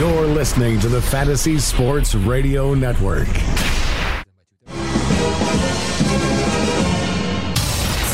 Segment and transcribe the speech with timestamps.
[0.00, 3.28] You're listening to the Fantasy Sports Radio Network.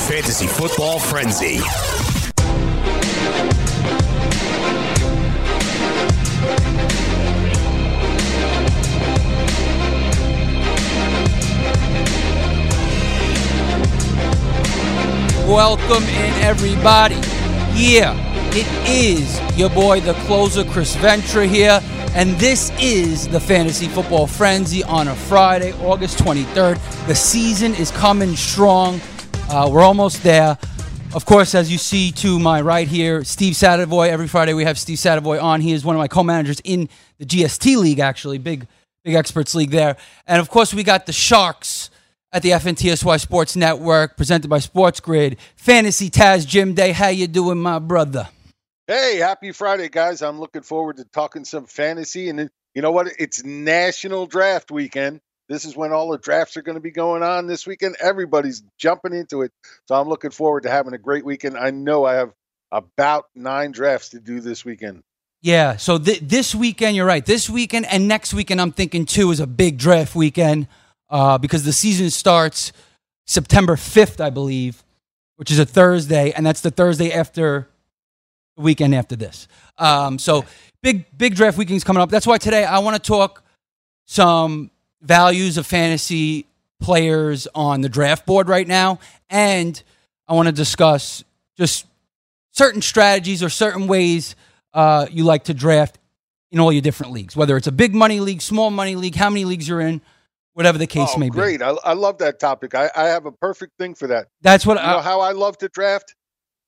[0.08, 1.60] Fantasy Football Frenzy.
[15.46, 17.14] Welcome in, everybody.
[17.76, 18.14] Yeah,
[18.58, 21.78] it is your boy, the closer, Chris Ventura here,
[22.14, 27.06] and this is the Fantasy Football Frenzy on a Friday, August 23rd.
[27.06, 28.98] The season is coming strong.
[29.50, 30.56] Uh, we're almost there.
[31.14, 34.08] Of course, as you see to my right here, Steve Savoy.
[34.08, 35.60] Every Friday we have Steve Savoy on.
[35.60, 38.66] He is one of my co-managers in the GST League, actually, big,
[39.04, 39.98] big experts league there.
[40.26, 41.90] And of course, we got the Sharks
[42.32, 45.36] at the FNTSY Sports Network, presented by Sports Grid.
[45.56, 48.30] Fantasy Taz Jim Day, how you doing, my brother?
[48.88, 50.22] Hey, happy Friday, guys!
[50.22, 53.08] I'm looking forward to talking some fantasy, and you know what?
[53.18, 55.20] It's National Draft Weekend.
[55.48, 57.96] This is when all the drafts are going to be going on this weekend.
[57.98, 59.50] Everybody's jumping into it,
[59.86, 61.58] so I'm looking forward to having a great weekend.
[61.58, 62.32] I know I have
[62.70, 65.02] about nine drafts to do this weekend.
[65.42, 67.26] Yeah, so th- this weekend, you're right.
[67.26, 70.68] This weekend and next weekend, I'm thinking too, is a big draft weekend
[71.10, 72.72] uh, because the season starts
[73.26, 74.84] September 5th, I believe,
[75.34, 77.68] which is a Thursday, and that's the Thursday after
[78.56, 79.48] the weekend after this.
[79.78, 80.44] Um, so
[80.82, 82.10] big, big draft weekends coming up.
[82.10, 83.42] That's why today I want to talk
[84.06, 84.70] some
[85.02, 86.46] values of fantasy
[86.80, 88.98] players on the draft board right now,
[89.30, 89.80] and
[90.28, 91.24] I want to discuss
[91.56, 91.86] just
[92.52, 94.36] certain strategies or certain ways
[94.74, 95.98] uh, you like to draft
[96.50, 99.30] in all your different leagues, whether it's a big money league, small money league, how
[99.30, 100.00] many leagues you're in
[100.56, 101.52] whatever the case oh, may great.
[101.52, 101.58] be.
[101.58, 101.78] Great.
[101.84, 102.74] I, I love that topic.
[102.74, 104.28] I, I have a perfect thing for that.
[104.40, 106.14] That's what You I, know how I love to draft?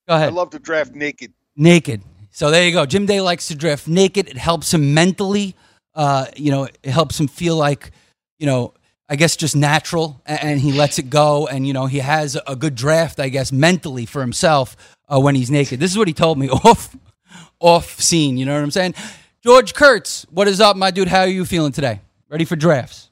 [0.06, 0.28] go ahead.
[0.28, 1.32] I love to draft naked.
[1.58, 2.02] Naked.
[2.30, 2.86] So there you go.
[2.86, 4.28] Jim Day likes to drift naked.
[4.28, 5.56] It helps him mentally.
[5.94, 7.90] Uh, you know, it helps him feel like,
[8.38, 8.72] you know,
[9.08, 12.54] I guess just natural, and he lets it go, and you know, he has a
[12.54, 14.76] good draft, I guess, mentally for himself
[15.08, 15.80] uh, when he's naked.
[15.80, 16.94] This is what he told me off,
[17.58, 18.36] off scene.
[18.36, 18.94] You know what I'm saying?
[19.42, 21.08] George Kurtz, what is up, my dude?
[21.08, 22.02] How are you feeling today?
[22.28, 23.07] Ready for drafts?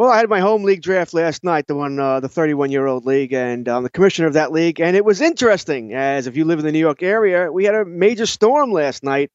[0.00, 2.86] Well, I had my home league draft last night, the one, uh, the 31 year
[2.86, 4.80] old league, and I'm the commissioner of that league.
[4.80, 7.74] And it was interesting, as if you live in the New York area, we had
[7.74, 9.30] a major storm last night,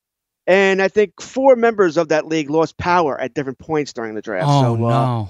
[0.47, 4.23] and I think four members of that league lost power at different points during the
[4.23, 4.47] draft.
[4.49, 5.29] Oh so, uh, no!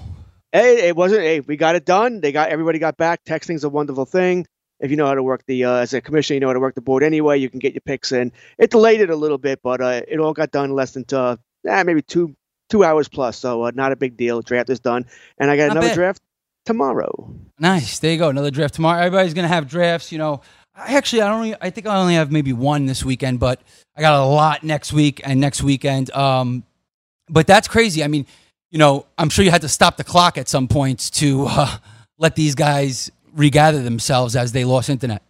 [0.52, 1.20] hey, it wasn't.
[1.20, 2.22] Hey, we got it done.
[2.22, 3.22] They got everybody got back.
[3.26, 4.46] Texting's a wonderful thing.
[4.80, 6.60] If you know how to work the, uh, as a commissioner, you know how to
[6.60, 7.36] work the board anyway.
[7.36, 8.32] You can get your picks in.
[8.56, 11.36] It delayed it a little bit, but uh, it all got done less than uh,
[11.68, 12.34] eh, maybe two
[12.68, 13.38] two hours plus.
[13.38, 14.42] So uh, not a big deal.
[14.42, 15.06] Draft is done,
[15.38, 15.94] and I got Not another bad.
[15.94, 16.22] draft
[16.64, 17.34] tomorrow.
[17.58, 17.98] Nice.
[17.98, 18.28] There you go.
[18.28, 19.00] Another draft tomorrow.
[19.00, 20.12] Everybody's gonna have drafts.
[20.12, 20.42] You know,
[20.74, 21.58] I actually I don't.
[21.60, 23.60] I think I only have maybe one this weekend, but
[23.96, 26.10] I got a lot next week and next weekend.
[26.12, 26.64] Um,
[27.28, 28.04] but that's crazy.
[28.04, 28.26] I mean,
[28.70, 31.76] you know, I'm sure you had to stop the clock at some points to uh,
[32.18, 35.22] let these guys regather themselves as they lost internet.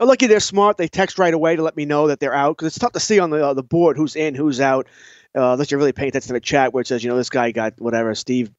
[0.00, 0.76] Lucky they're smart.
[0.76, 3.00] They text right away to let me know that they're out because it's tough to
[3.00, 4.86] see on the uh, the board who's in, who's out.
[5.36, 7.30] Uh, unless you're really paying attention to the chat where it says, you know, this
[7.30, 8.50] guy got whatever, Steve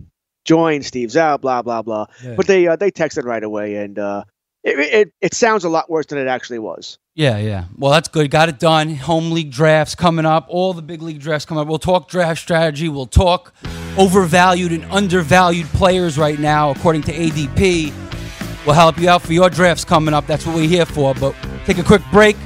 [0.45, 2.05] joined, Steve's out, blah blah blah.
[2.23, 2.35] Yeah.
[2.35, 4.23] But they uh, they texted right away, and uh,
[4.63, 6.97] it, it it sounds a lot worse than it actually was.
[7.15, 7.65] Yeah, yeah.
[7.77, 8.31] Well, that's good.
[8.31, 8.95] Got it done.
[8.95, 10.45] Home league drafts coming up.
[10.47, 11.67] All the big league drafts coming up.
[11.67, 12.87] We'll talk draft strategy.
[12.87, 13.53] We'll talk
[13.97, 17.93] overvalued and undervalued players right now, according to ADP.
[18.65, 20.27] We'll help you out for your drafts coming up.
[20.27, 21.13] That's what we're here for.
[21.13, 22.37] But take a quick break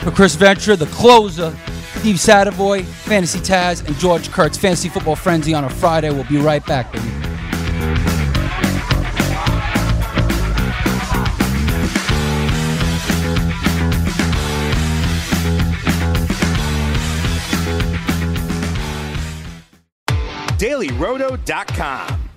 [0.00, 1.56] for Chris Ventura, the closer,
[2.02, 4.58] Steve Savoy, Fantasy Taz, and George Kurtz.
[4.58, 6.10] Fantasy Football Frenzy on a Friday.
[6.10, 7.06] We'll be right back, baby.
[20.58, 22.21] DailyRoto.com.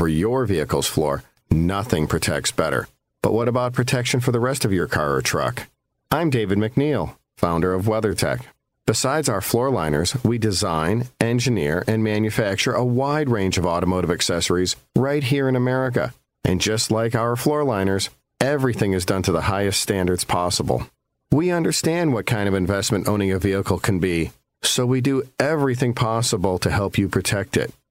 [0.00, 2.88] for your vehicle's floor, nothing protects better.
[3.20, 5.68] But what about protection for the rest of your car or truck?
[6.10, 8.46] I'm David McNeil, founder of WeatherTech.
[8.86, 14.74] Besides our floor liners, we design, engineer, and manufacture a wide range of automotive accessories
[14.96, 16.14] right here in America.
[16.44, 18.08] And just like our floor liners,
[18.40, 20.86] everything is done to the highest standards possible.
[21.30, 24.30] We understand what kind of investment owning a vehicle can be,
[24.62, 27.70] so we do everything possible to help you protect it.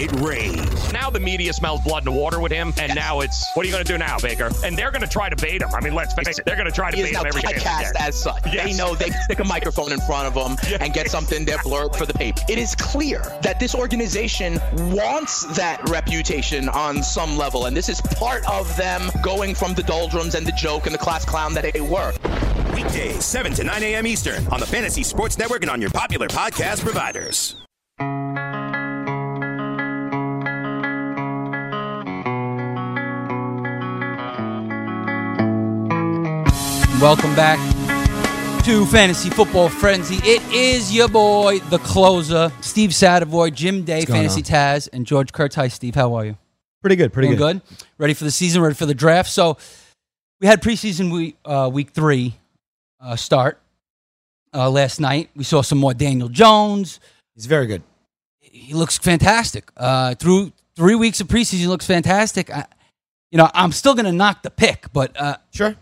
[0.00, 0.56] Make it rain.
[0.92, 3.66] Now the media smells blood in the water with him, and now it's what are
[3.66, 4.50] you going to do now, Baker?
[4.64, 5.68] And they're going to try to bait him.
[5.74, 7.28] I mean, let's face it, they're going to try to He bait is him now
[7.28, 8.00] every chance they typecast get.
[8.00, 8.42] as such.
[8.44, 11.58] They know they can stick a microphone in front of them and get something there
[11.58, 12.40] blurb for the paper.
[12.48, 18.00] It is clear that this organization wants that reputation on some level, and this is
[18.00, 21.72] part of them going from the doldrums and the joke and the class clown that
[21.72, 22.12] they were.
[22.74, 24.06] Weekdays, 7 to 9 a.m.
[24.06, 27.56] Eastern on the Fantasy Sports Network and on your popular podcast providers.
[37.00, 37.58] Welcome back
[38.64, 40.16] to Fantasy Football Frenzy.
[40.16, 45.56] It is your boy, the closer, Steve Savoy, Jim Day, Fantasy Taz, and George Kurtz.
[45.72, 46.36] Steve, how are you?
[46.82, 47.38] Pretty good, pretty good.
[47.38, 47.62] good.
[47.96, 48.60] Ready for the season?
[48.60, 49.30] Ready for the draft?
[49.30, 49.56] So
[50.42, 52.34] we had preseason week, uh, week three
[53.00, 53.58] uh, start
[54.52, 55.30] uh, last night.
[55.34, 57.00] We saw some more Daniel Jones.
[57.34, 57.82] He's very good.
[58.40, 59.70] He looks fantastic.
[59.74, 62.50] Uh, through three weeks of preseason, he looks fantastic.
[62.50, 62.66] I,
[63.30, 65.74] you know, I'm still going to knock the pick, but uh, Sure.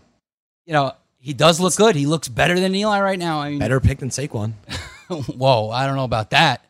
[0.65, 1.95] you know, he does look good.
[1.95, 3.41] He looks better than Eli right now.
[3.41, 4.53] I mean, Better pick than Saquon.
[5.09, 6.65] Whoa, I don't know about that.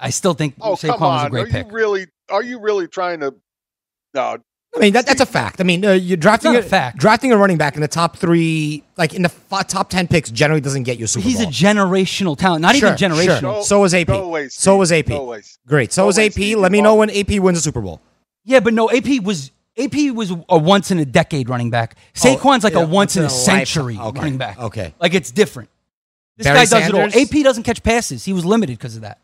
[0.00, 1.30] I still think Oh, Saquon come was a on.
[1.30, 1.66] great Are pick.
[1.66, 3.34] you really are you really trying to
[4.14, 4.38] No,
[4.74, 5.60] I mean, that, that's a fact.
[5.60, 6.96] I mean, uh, you're drafting not a fact.
[6.98, 10.30] Drafting a running back in the top three, like in the f- top ten picks,
[10.30, 12.62] generally doesn't get you a Super He's a generational talent.
[12.62, 13.08] Not Sure, even sure.
[13.08, 13.40] generational.
[13.40, 14.08] Go- so was AP.
[14.10, 14.78] away, so Steve.
[14.78, 15.42] was AP.
[15.66, 15.92] Great.
[15.92, 16.32] So Go was AP.
[16.32, 16.58] Steve.
[16.58, 18.00] Let me know when AP wins a Super Bowl.
[18.44, 21.96] Yeah, but no, AP was AP was a once in a decade running back.
[22.14, 24.58] Saquon's like Oh, yeah, a once in a a century okay, running back.
[24.58, 24.94] okay.
[25.00, 25.70] Like it's different.
[26.36, 27.14] This Barry guy does Sanders?
[27.14, 27.38] it all.
[27.38, 28.24] AP doesn't catch passes.
[28.24, 29.18] He was limited because of that.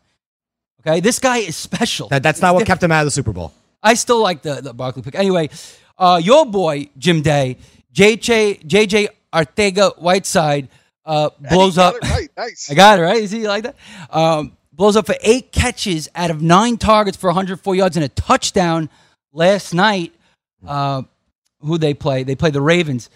[0.81, 2.07] Okay, this guy is special.
[2.09, 3.51] That, that's not what kept him out of the Super Bowl.
[3.83, 5.15] I still like the, the Barkley pick.
[5.15, 5.49] Anyway,
[5.97, 7.57] uh, your boy, Jim Day,
[7.93, 10.69] JJ, JJ Arcega Whiteside,
[11.05, 11.95] uh, blows up.
[12.03, 12.29] right.
[12.37, 12.67] Nice.
[12.71, 13.17] I got it, right?
[13.21, 13.75] Is he like that?
[14.09, 18.09] Um, blows up for eight catches out of nine targets for 104 yards and a
[18.09, 18.89] touchdown
[19.33, 20.13] last night.
[20.67, 21.03] Uh,
[21.61, 22.23] who they play?
[22.23, 23.09] They play the Ravens.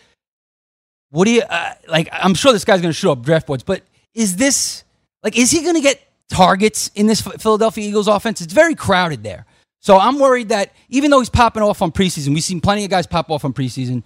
[1.11, 2.09] What do you uh, like?
[2.11, 4.83] I'm sure this guy's going to show up draft boards, but is this
[5.23, 5.37] like?
[5.37, 8.41] Is he going to get targets in this Philadelphia Eagles offense?
[8.41, 9.45] It's very crowded there,
[9.81, 12.89] so I'm worried that even though he's popping off on preseason, we've seen plenty of
[12.89, 14.03] guys pop off on preseason.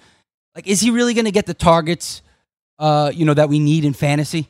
[0.55, 2.21] Like, is he really going to get the targets?
[2.79, 4.49] Uh, you know that we need in fantasy.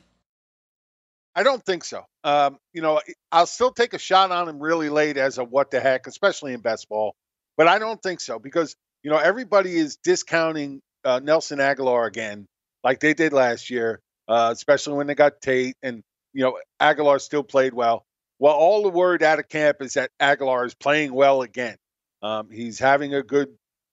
[1.34, 2.06] I don't think so.
[2.24, 3.00] Um, you know,
[3.30, 6.54] I'll still take a shot on him really late as a what the heck, especially
[6.54, 7.14] in best ball.
[7.58, 8.74] But I don't think so because
[9.06, 12.44] you know everybody is discounting uh, Nelson Agholor again.
[12.82, 17.20] like they did last year, uh, especially when they got Tate and you know Agholor
[17.20, 18.04] still played well.
[18.40, 21.76] Well, all the word out of camp is that Agholor is playing well again.
[22.20, 23.50] Um, he's having a good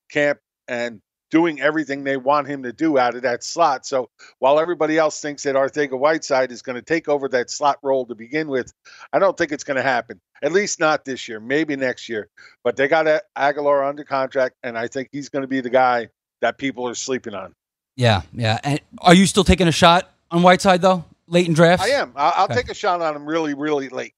[0.10, 1.00] camp and
[1.34, 3.88] doing everything they want him to do out of that slot.
[3.88, 7.80] So while everybody else thinks that Arcega Whiteside is going to take over that slot
[7.82, 8.72] role to begin with,
[9.12, 10.22] I don't think it's going to happen.
[10.44, 12.30] At least not this year, maybe next year.
[12.64, 16.10] But they got Agholor under contract, and I think he's going to be the guy
[16.42, 17.52] that people are sleeping on.
[17.96, 18.60] Yeah, yeah.
[18.64, 21.84] And are you still taking a shot on Whiteside though, late in drafts?
[21.84, 22.14] I am.
[22.16, 22.56] I'll, I'll Okay.
[22.58, 24.14] take a shot on him really, really late.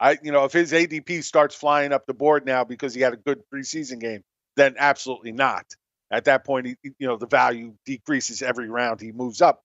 [0.00, 3.12] I, you know, if his ADP starts flying up the board now because he had
[3.12, 4.24] a good preseason game,
[4.56, 5.64] then absolutely not.
[6.10, 9.62] At that point, he, you know, the value decreases every round he moves up.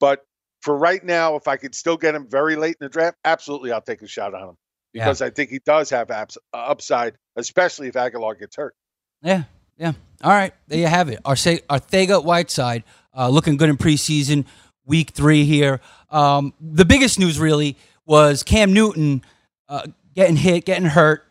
[0.00, 0.24] But
[0.62, 3.72] for right now, if I could still get him very late in the draft, absolutely,
[3.72, 4.56] I'll take a shot on him
[4.92, 5.04] Yeah.
[5.04, 8.74] because I think he does have abs- uh, upside, especially if Agholor gets hurt.
[9.22, 9.44] Yeah,
[9.78, 9.92] yeah.
[10.24, 11.20] All right, there you have it.
[11.24, 12.82] Arce- Arcega Whiteside
[13.16, 14.44] uh, looking good in preseason,
[14.84, 15.80] week three here.
[16.10, 17.76] Um, the biggest news really
[18.06, 19.22] was Cam Newton
[19.68, 21.24] uh, getting hit, getting hurt.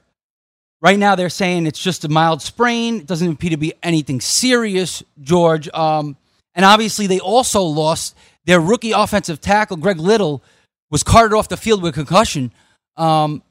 [0.86, 3.00] Right now, they're saying it's just a mild sprain.
[3.00, 5.68] It doesn't appear to be anything serious, George.
[5.70, 6.16] Um,
[6.54, 8.16] and obviously, they also lost
[8.46, 10.44] their rookie offensive tackle, Greg Little,
[10.92, 12.52] was carted off the field with concussion.
[12.98, 13.42] Um,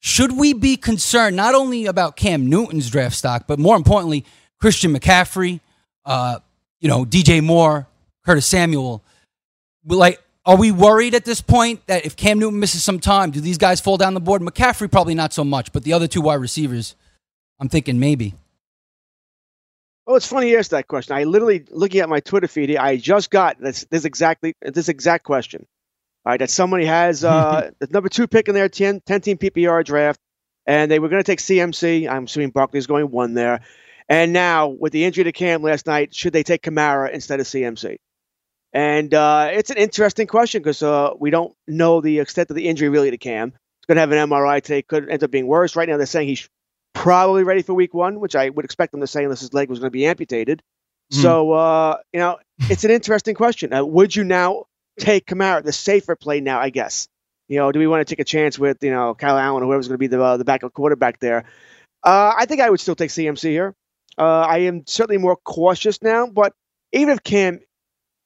[0.00, 4.24] should we be concerned not only about Cam Newton's draft stock, but more importantly,
[4.60, 5.60] Christian McCaffrey,
[6.04, 6.40] uh,
[6.80, 7.86] you know, DJ Moore,
[8.26, 9.04] Curtis Samuel?
[9.86, 13.40] Like, are we worried at this point that if Cam Newton misses some time, do
[13.40, 14.42] these guys fall down the board?
[14.42, 16.96] McCaffrey probably not so much, but the other two wide receivers,
[17.60, 18.34] I'm thinking maybe.
[20.06, 21.16] Oh, it's funny you asked that question.
[21.16, 22.76] I literally looking at my Twitter feed.
[22.76, 25.64] I just got this, this exactly this exact question.
[26.24, 29.38] All right, that somebody has uh, the number two pick in their 10, 10 team
[29.38, 30.18] PPR draft,
[30.66, 32.08] and they were going to take CMC.
[32.08, 33.60] I'm assuming Barkley's going one there.
[34.08, 37.46] And now with the injury to Cam last night, should they take Kamara instead of
[37.46, 37.98] CMC?
[38.72, 42.68] And uh, it's an interesting question because uh, we don't know the extent of the
[42.68, 43.50] injury really to Cam.
[43.50, 44.82] He's going to have an MRI today.
[44.82, 45.76] Could end up being worse.
[45.76, 46.48] Right now, they're saying he's
[46.94, 49.68] probably ready for Week One, which I would expect them to say unless his leg
[49.68, 50.62] was going to be amputated.
[51.12, 53.72] So uh, you know, it's an interesting question.
[53.72, 54.64] Uh, would you now
[54.98, 56.58] take Kamara, the safer play now?
[56.58, 57.06] I guess.
[57.48, 59.66] You know, do we want to take a chance with you know Kyle Allen or
[59.66, 61.44] whoever's going to be the uh, the backup quarterback there?
[62.02, 63.74] Uh, I think I would still take CMC here.
[64.16, 66.54] Uh, I am certainly more cautious now, but
[66.92, 67.60] even if Cam,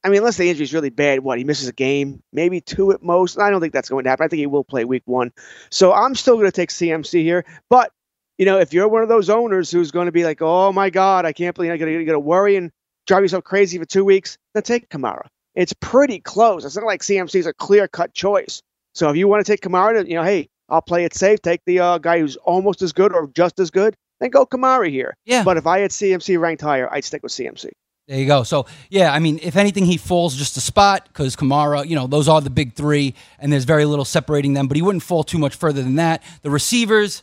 [0.06, 2.92] I mean, unless the injury is really bad, what he misses a game, maybe two
[2.92, 3.40] at most.
[3.40, 4.24] I don't think that's going to happen.
[4.24, 5.32] I think he will play Week One,
[5.68, 7.44] so I'm still going to take CMC here.
[7.68, 7.90] But
[8.38, 10.90] you know, if you're one of those owners who's going to be like, "Oh my
[10.90, 12.70] God, I can't believe I'm going to worry and
[13.08, 15.26] drive yourself crazy for two weeks," then take Kamara.
[15.56, 16.64] It's pretty close.
[16.64, 18.62] It's not like CMC is a clear cut choice.
[18.94, 21.42] So if you want to take Kamara, you know, hey, I'll play it safe.
[21.42, 24.88] Take the uh, guy who's almost as good or just as good, then go Kamara
[24.88, 25.16] here.
[25.24, 25.42] Yeah.
[25.42, 27.70] But if I had CMC ranked higher, I'd stick with CMC.
[28.08, 28.44] There you go.
[28.44, 32.06] So yeah, I mean, if anything, he falls just a spot because Kamara, you know,
[32.06, 34.68] those are the big three, and there's very little separating them.
[34.68, 36.22] But he wouldn't fall too much further than that.
[36.42, 37.22] The receivers,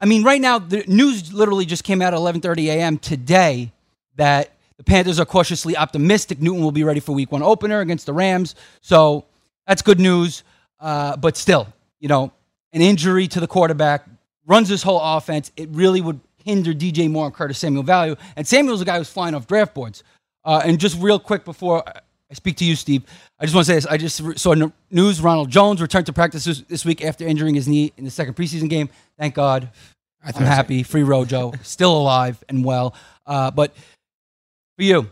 [0.00, 2.98] I mean, right now the news literally just came out at 11:30 a.m.
[2.98, 3.72] today
[4.16, 8.06] that the Panthers are cautiously optimistic Newton will be ready for Week One opener against
[8.06, 8.56] the Rams.
[8.80, 9.26] So
[9.68, 10.42] that's good news.
[10.80, 11.68] Uh, but still,
[12.00, 12.32] you know,
[12.72, 14.04] an injury to the quarterback
[14.46, 15.52] runs this whole offense.
[15.56, 18.16] It really would hinder DJ Moore and Curtis Samuel value.
[18.36, 20.02] And Samuel's a guy who's flying off draft boards.
[20.44, 23.02] Uh, and just real quick before I speak to you, Steve,
[23.38, 23.86] I just want to say this.
[23.86, 24.54] I just re- saw
[24.90, 28.10] news Ronald Jones returned to practice this, this week after injuring his knee in the
[28.10, 28.88] second preseason game.
[29.18, 29.70] Thank God.
[30.24, 30.82] I'm happy.
[30.82, 31.52] Free Rojo.
[31.62, 32.94] Still alive and well.
[33.26, 33.74] Uh, but
[34.76, 35.08] for you,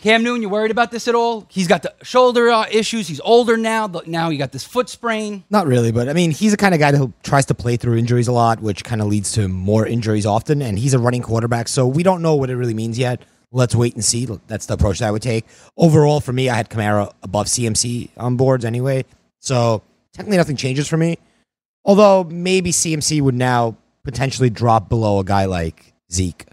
[0.00, 1.46] Cam Newton, you worried about this at all?
[1.48, 3.08] He's got the shoulder uh, issues.
[3.08, 3.88] He's older now.
[3.88, 5.44] but Now he got this foot sprain.
[5.50, 7.96] Not really, but I mean, he's the kind of guy who tries to play through
[7.96, 10.60] injuries a lot, which kind of leads to more injuries often.
[10.62, 13.22] And he's a running quarterback, so we don't know what it really means yet.
[13.50, 14.26] Let's wait and see.
[14.46, 15.46] That's the approach that I would take.
[15.76, 19.04] Overall, for me, I had Kamara above CMC on boards anyway,
[19.38, 21.18] so technically nothing changes for me.
[21.84, 26.46] Although maybe CMC would now potentially drop below a guy like Zeke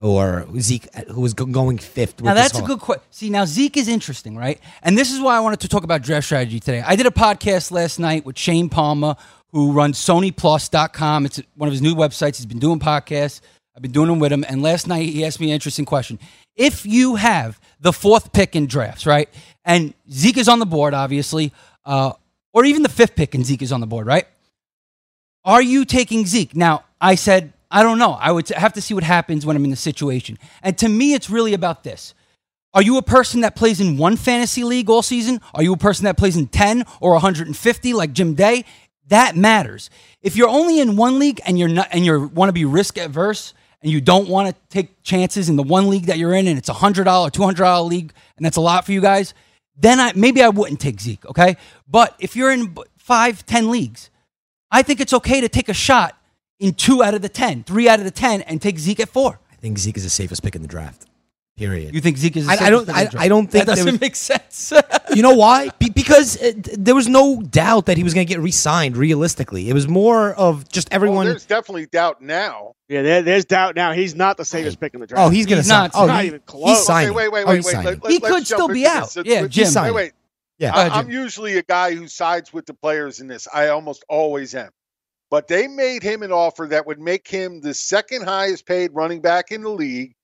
[0.00, 2.16] or Zeke, uh, who was going fifth.
[2.16, 3.04] With Now that's a good question.
[3.10, 4.60] See, now Zeke is interesting, right?
[4.82, 6.82] And this is why I wanted to talk about draft strategy today.
[6.86, 9.16] I did a podcast last night with Shane Palmer,
[9.52, 11.26] who runs SonyPlus.com.
[11.26, 12.36] It's one of his new websites.
[12.36, 13.40] He's been doing podcasts.
[13.76, 14.44] I've been doing them with him.
[14.48, 16.18] And last night he asked me an interesting question.
[16.56, 19.28] If you have the fourth pick in drafts, right,
[19.64, 21.52] and Zeke is on the board, obviously,
[21.84, 22.12] uh,
[22.52, 24.26] or even the fifth pick and Zeke is on the board, right?
[25.44, 26.54] Are you taking Zeke?
[26.54, 28.12] Now, I said, I don't know.
[28.12, 30.38] I would have to see what happens when I'm in the situation.
[30.62, 32.14] And to me, it's really about this.
[32.72, 35.40] Are you a person that plays in one fantasy league all season?
[35.54, 38.64] Are you a person that plays in 10 or 150 like Jim Day?
[39.08, 39.90] That matters.
[40.22, 42.96] If you're only in one league and you're not and you want to be risk
[42.96, 43.54] averse
[43.84, 46.58] and you don't want to take chances in the one league that you're in, and
[46.58, 49.34] it's a hundred dollar, two hundred dollar league, and that's a lot for you guys,
[49.76, 51.24] then I maybe I wouldn't take Zeke.
[51.26, 54.10] Okay, but if you're in five, ten leagues,
[54.70, 56.18] I think it's okay to take a shot
[56.58, 59.10] in two out of the ten, three out of the ten, and take Zeke at
[59.10, 59.38] four.
[59.52, 61.06] I think Zeke is the safest pick in the draft.
[61.56, 61.94] Period.
[61.94, 62.46] You think Zeke is?
[62.46, 62.88] the I, I don't.
[62.90, 63.08] I.
[63.16, 64.72] I don't think that there doesn't was- make sense.
[65.14, 65.68] you know why?
[65.78, 68.96] Be- because uh, there was no doubt that he was going to get re-signed.
[68.96, 71.26] Realistically, it was more of just Well, everyone.
[71.26, 72.74] there's definitely doubt now.
[72.88, 73.92] Yeah, there, there's doubt now.
[73.92, 75.24] He's not the safest pick in the draft.
[75.24, 75.84] oh, he's going to sign.
[75.84, 76.70] not- Oh, not he- even close.
[76.70, 77.14] He's Okay, signing.
[77.14, 77.72] wait, wait, oh, wait, he's wait.
[77.72, 78.00] signing.
[78.02, 79.14] Let, He could still be out.
[79.24, 79.66] Yeah, Jim.
[79.66, 79.94] signing.
[79.94, 80.12] Wait, wait.
[80.58, 80.74] Yeah.
[80.74, 83.46] I, ahead, I'm usually a guy who sides with the players in this.
[83.54, 84.70] I almost always am.
[85.30, 89.20] But they made him an offer that would make him the second highest paid running
[89.20, 90.14] back in the league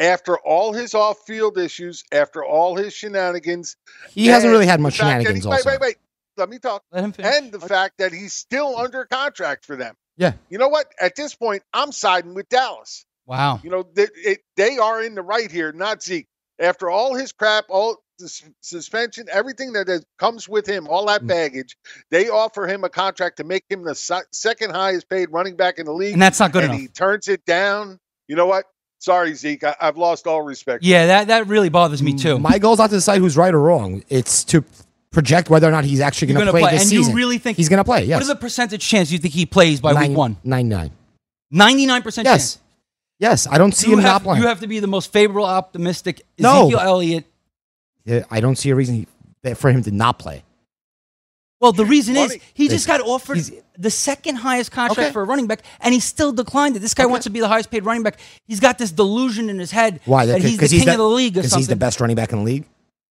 [0.00, 3.76] after all his off field issues, after all his shenanigans.
[4.10, 5.44] He hasn't really had much shenanigans.
[5.44, 5.96] he- Also, Wait, wait, wait.
[6.36, 6.84] Let me talk.
[6.92, 7.34] Let him finish.
[7.36, 9.96] And the fact that he's still under contract for them.
[10.16, 10.34] Yeah.
[10.50, 10.86] You know what?
[11.00, 13.04] At this point, I'm siding with Dallas.
[13.26, 13.60] Wow.
[13.62, 16.28] You know, they, it, they are in the right here, not Zeke.
[16.60, 21.08] After all his crap, all the s- suspension, everything that comes with him, all Mm.
[21.08, 21.76] that baggage,
[22.10, 25.78] they offer him a contract to make him the se- second highest paid running back
[25.78, 26.12] in the league.
[26.14, 26.80] And that's not good and enough.
[26.82, 27.98] he turns it down.
[28.28, 28.64] You know what?
[28.98, 29.64] Sorry, Zeke.
[29.64, 30.82] I, I've lost all respect.
[30.84, 32.38] Yeah, that that really bothers me too.
[32.38, 34.02] my goal is not to decide who's right or wrong.
[34.08, 34.64] It's to
[35.10, 37.10] project whether or not he's actually going to play, play, this and season.
[37.12, 38.04] you really think he's going to play?
[38.04, 38.16] Yes.
[38.16, 40.36] What is the percentage chance you think he plays by Nine- week one?
[40.44, 40.90] Nine nine.
[41.50, 42.26] Ninety nine percent.
[42.26, 42.58] Chance?
[43.18, 43.46] Yes.
[43.46, 43.52] Yes.
[43.52, 44.42] I don't see You him have, not playing.
[44.42, 46.22] you have to be the most favorable, optimistic.
[46.38, 46.62] No.
[46.62, 47.24] Ezekiel Elliott.
[48.04, 49.06] Yeah, I don't see a reason
[49.54, 50.42] for him to not play.
[51.60, 53.40] Well, the reason is he just got offered
[53.76, 55.12] the second highest contract Okay.
[55.12, 56.78] for a running back, and he still declined it.
[56.80, 58.18] This guy wants to be the highest paid running back.
[58.46, 60.26] He's got this delusion in his head Why?
[60.26, 61.60] that he's the Because king the, of the league or Because something.
[61.62, 62.64] he's the best running back in the league.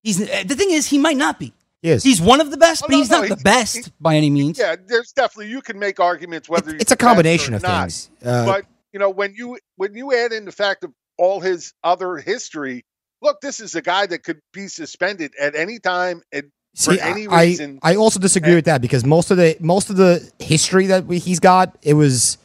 [0.04, 1.54] He's uh, the thing is he might not be.
[1.82, 2.04] He is.
[2.04, 3.92] He's one of the best, Oh, but no, he's no, not the he- best he-
[4.00, 4.58] by any means.
[4.58, 7.58] Yeah, there's definitely you can make arguments whether he's it's a the best combination or
[7.58, 7.82] of not.
[7.82, 8.10] things.
[8.26, 11.74] Uh, but you know when you when you add in the fact of all his
[11.84, 12.86] other history,
[13.22, 17.00] look, this is a guy that could be suspended at any time and for See,
[17.00, 17.80] any I, reason.
[17.82, 21.18] I also disagree with that because most of the most of the history that we,
[21.18, 22.38] he's got, it was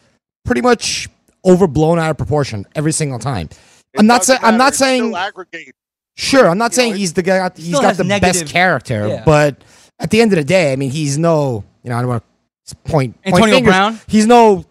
[0.47, 1.07] pretty much
[1.45, 3.51] overblown out of proportion every single time.
[3.99, 5.75] I'm not doesn't saying I'm not saying aggregate.
[6.17, 6.49] sure.
[6.49, 7.51] I'm not You saying know, he's the guy.
[7.55, 9.23] He's still got the negative- best character, Yeah.
[9.27, 9.63] but
[10.01, 11.63] at the end of the day, I mean, he's no.
[11.83, 12.25] You know, I don't want
[12.69, 13.15] to point.
[13.23, 13.71] point Antonio fingers.
[13.73, 14.01] Brown?
[14.07, 14.65] He's no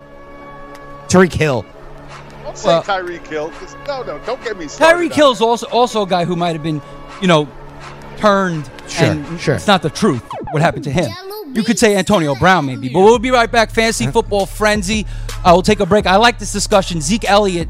[1.08, 1.65] Tyreek Hill.
[2.43, 3.50] Don't say Well- Tyreek Hill.
[3.52, 4.95] 'cause- No, no, don't get me started.
[4.97, 6.82] Tyreek on Hill's also also a guy who might have been,
[7.21, 7.47] you know,
[8.21, 8.69] turned.
[8.88, 9.55] Sure, and sure.
[9.55, 10.23] It's not the truth.
[10.51, 11.12] What happened to him?
[11.53, 13.71] You could say Antonio Brown maybe, but we'll be right back.
[13.71, 15.05] Fantasy football frenzy.
[15.43, 16.05] Uh, we'll take a break.
[16.05, 17.01] I like this discussion.
[17.01, 17.67] Zeke Elliott,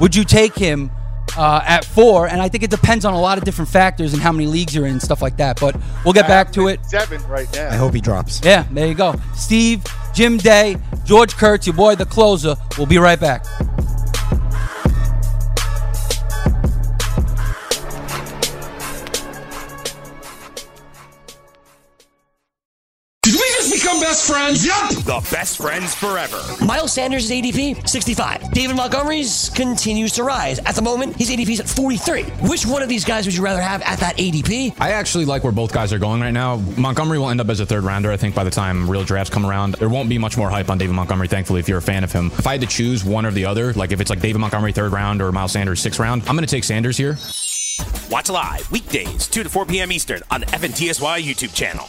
[0.00, 0.90] would you take him
[1.36, 2.26] uh, at four?
[2.26, 4.74] And I think it depends on a lot of different factors and how many leagues
[4.74, 5.60] you're in, and stuff like that.
[5.60, 6.84] But we'll get I back to it.
[6.84, 7.68] Seven right now.
[7.68, 8.40] I hope he drops.
[8.42, 9.14] Yeah, there you go.
[9.36, 12.56] Steve, Jim Day, George Kurtz, your boy, the closer.
[12.76, 13.44] We'll be right back.
[24.12, 24.66] Best friends?
[24.66, 24.90] Yup.
[24.90, 26.38] The best friends forever.
[26.62, 28.50] Miles Sanders' ADP, 65.
[28.52, 30.58] David Montgomery's continues to rise.
[30.58, 32.24] At the moment, his ADP is at 43.
[32.46, 34.74] Which one of these guys would you rather have at that ADP?
[34.78, 36.56] I actually like where both guys are going right now.
[36.76, 39.32] Montgomery will end up as a third rounder, I think, by the time real drafts
[39.32, 39.76] come around.
[39.76, 42.12] There won't be much more hype on David Montgomery, thankfully, if you're a fan of
[42.12, 42.26] him.
[42.36, 44.72] If I had to choose one or the other, like if it's like David Montgomery
[44.72, 47.16] third round or Miles Sanders sixth round, I'm going to take Sanders here.
[48.10, 49.90] Watch live weekdays, 2 to 4 p.m.
[49.90, 51.88] Eastern on the FNTSY YouTube channel.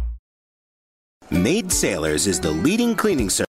[1.31, 3.47] Maid Sailors is the leading cleaning service.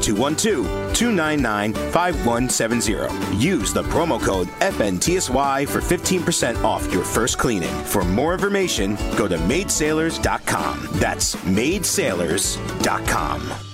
[0.00, 3.36] 212 299 5170.
[3.36, 7.72] Use the promo code FNTSY for 15% off your first cleaning.
[7.84, 10.88] For more information, go to maidsailors.com.
[10.92, 13.73] That's maidsailors.com.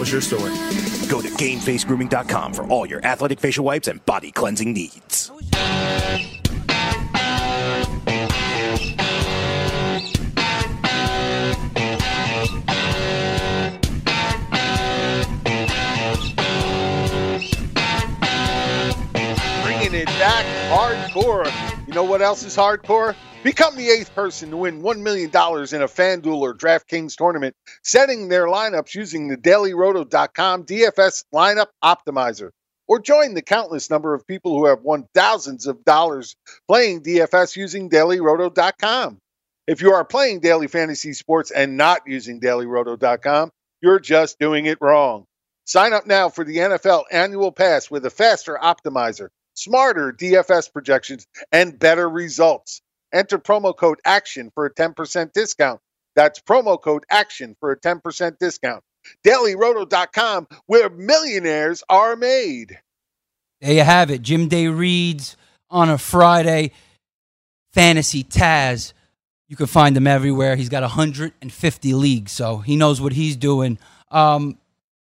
[0.00, 0.52] What's your story?
[1.10, 5.30] Go to GameFaceGrooming.com for all your athletic facial wipes and body cleansing needs.
[19.62, 21.69] Bringing it back hardcore.
[21.90, 23.16] You know what else is hardcore?
[23.42, 28.28] Become the eighth person to win $1 million in a FanDuel or DraftKings tournament, setting
[28.28, 32.50] their lineups using the dailyroto.com DFS lineup optimizer.
[32.86, 36.36] Or join the countless number of people who have won thousands of dollars
[36.68, 39.18] playing DFS using dailyroto.com.
[39.66, 43.50] If you are playing daily fantasy sports and not using dailyroto.com,
[43.82, 45.24] you're just doing it wrong.
[45.64, 51.26] Sign up now for the NFL annual pass with a faster optimizer, smarter DFS projections,
[51.52, 52.80] and better results.
[53.12, 55.80] Enter promo code ACTION for a 10% discount.
[56.16, 58.82] That's promo code ACTION for a 10% discount.
[59.26, 62.78] DailyRoto.com, where millionaires are made.
[63.60, 64.22] There you have it.
[64.22, 65.36] Jim Day reads
[65.70, 66.72] on a Friday.
[67.72, 68.92] Fantasy Taz.
[69.48, 70.56] You can find him everywhere.
[70.56, 73.78] He's got 150 leagues, so he knows what he's doing.
[74.10, 74.58] Um,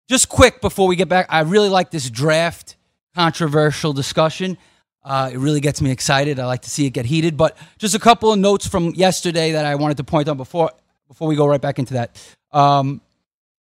[0.09, 2.77] just quick before we get back, I really like this draft
[3.15, 4.59] controversial discussion.
[5.03, 6.39] Uh, it really gets me excited.
[6.39, 7.37] I like to see it get heated.
[7.37, 10.71] But just a couple of notes from yesterday that I wanted to point on before
[11.09, 12.37] before we go right back into that.
[12.53, 13.01] Um,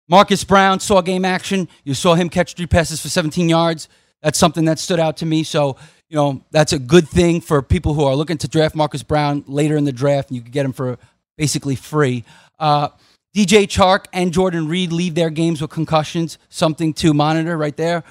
[0.10, 1.68] Marquise Brown saw game action.
[1.84, 3.88] You saw him catch three passes for 17 yards.
[4.22, 5.44] That's something that stood out to me.
[5.44, 5.78] So,
[6.10, 9.44] you know, that's a good thing for people who are looking to draft Marquise Brown
[9.48, 10.98] later in the draft, you can get him for
[11.38, 12.24] basically free.
[12.58, 12.90] Uh,
[13.36, 18.04] DJ Chark and Jordan Reed leave their games with concussions, something to monitor right there.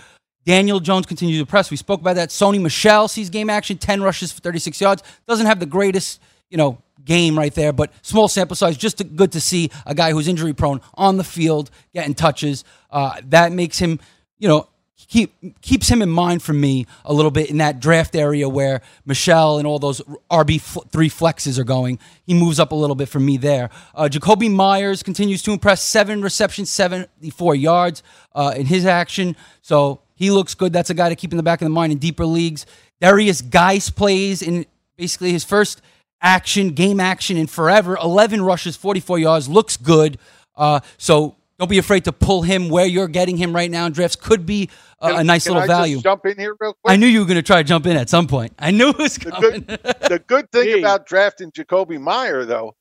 [0.47, 1.71] Daniel Jones continues to press.
[1.71, 2.31] We spoke about that.
[2.31, 5.03] Sony Michel sees game action, 10 rushes for 36 yards.
[5.27, 8.77] Doesn't have the greatest, you know, game right there, but small sample size.
[8.77, 12.65] Just to, good to see a guy who's injury prone on the field getting touches.
[12.91, 13.99] Uh, that makes him,
[14.39, 14.69] you know,
[15.09, 18.81] keep keeps him in mind for me a little bit in that draft area where
[19.05, 21.99] Michelle and all those RB three flexes are going.
[22.25, 23.71] He moves up a little bit for me there.
[23.95, 25.83] Uh, Jakobi Meyers continues to impress.
[25.83, 28.03] Seven receptions, seventy four yards
[28.35, 29.37] uh, in his action.
[29.61, 30.73] So he looks good.
[30.73, 32.67] That's a guy to keep in the back of the mind in deeper leagues.
[33.01, 35.83] Darius Guice plays in basically his first
[36.21, 37.97] action, game action in forever.
[38.03, 39.49] 11 rushes, 44 yards.
[39.49, 40.19] Looks good.
[40.57, 43.93] Uh, so don't be afraid to pull him where you're getting him right now in
[43.93, 44.17] drafts.
[44.17, 46.01] Could be a, a nice Can little I just value.
[46.01, 46.93] jump in here real quick.
[46.93, 48.55] I knew you were going to try to jump in at some point.
[48.59, 52.75] I knew it was the good, the good thing about drafting Jacoby Meyer, though,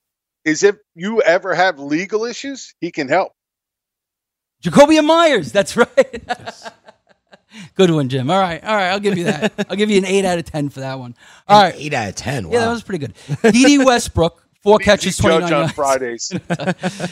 [0.45, 3.33] is if you ever have legal issues, he can help.
[4.61, 5.51] Jacoby Myers.
[5.51, 6.23] That's right.
[7.75, 8.29] Good one, Jim.
[8.29, 8.89] All right, all right.
[8.89, 9.53] I'll give you that.
[9.69, 11.15] I'll give you an eight out of ten for that one.
[11.47, 12.49] All right, eight out of ten.
[12.51, 13.51] Yeah, that was pretty good.
[13.53, 15.73] Dede Westbrook, four catches, twenty nine Judge on yards.
[15.73, 16.29] Fridays.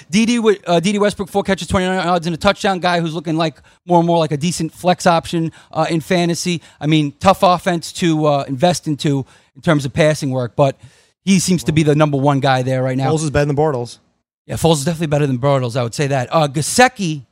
[0.10, 0.36] D.D.
[0.38, 3.62] Wi- uh, Dede Westbrook, four catches, 29 yards, and a touchdown guy who's looking like
[3.86, 6.62] more and more like a decent flex option uh, in fantasy.
[6.80, 9.26] I mean, tough offense to uh, invest into
[9.56, 10.78] in terms of passing work, but
[11.24, 13.12] he seems to be the number one guy there right now.
[13.12, 14.00] Foles is better than Bortles.
[14.46, 15.76] Yeah, Foles is definitely better than Bortles.
[15.78, 16.30] I would say that.
[16.32, 17.24] Uh, Gesicki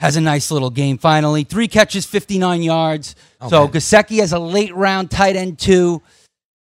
[0.00, 1.44] has a nice little game finally.
[1.44, 3.14] Three catches, 59 yards.
[3.40, 3.72] Oh, so man.
[3.72, 6.02] Gesicki has a late round tight end too.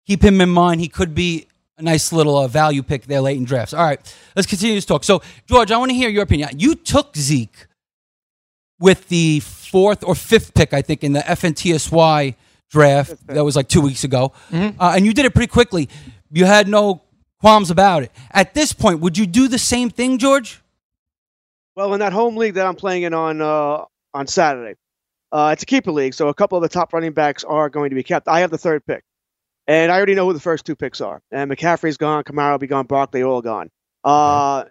[0.06, 0.80] Keep him in mind.
[0.80, 1.48] He could be
[1.78, 3.74] a nice little uh, value pick there late in drafts.
[3.74, 4.00] All right,
[4.34, 5.04] let's continue this talk.
[5.04, 6.50] So, George, I want to hear your opinion.
[6.58, 7.66] You took Zeke
[8.78, 12.34] with the fourth or fifth pick, I think, in the FNTSY
[12.70, 13.26] draft.
[13.26, 14.32] That was like two weeks ago.
[14.78, 15.88] Uh, and you did it pretty quickly.
[16.30, 17.02] You had no
[17.40, 18.12] qualms about it.
[18.30, 20.60] At this point, would you do the same thing, George?
[21.76, 23.84] Well, in that home league that I'm playing in on uh,
[24.14, 24.76] on Saturday,
[25.30, 27.90] Uh, it's a keeper league, so a couple of the top running backs are going
[27.90, 28.28] to be kept.
[28.28, 29.02] I have the third pick,
[29.66, 31.20] and I already know who the first two picks are.
[31.30, 33.68] And McCaffrey's gone, Kamara will be gone, Barkley all gone.
[34.04, 34.64] Uh,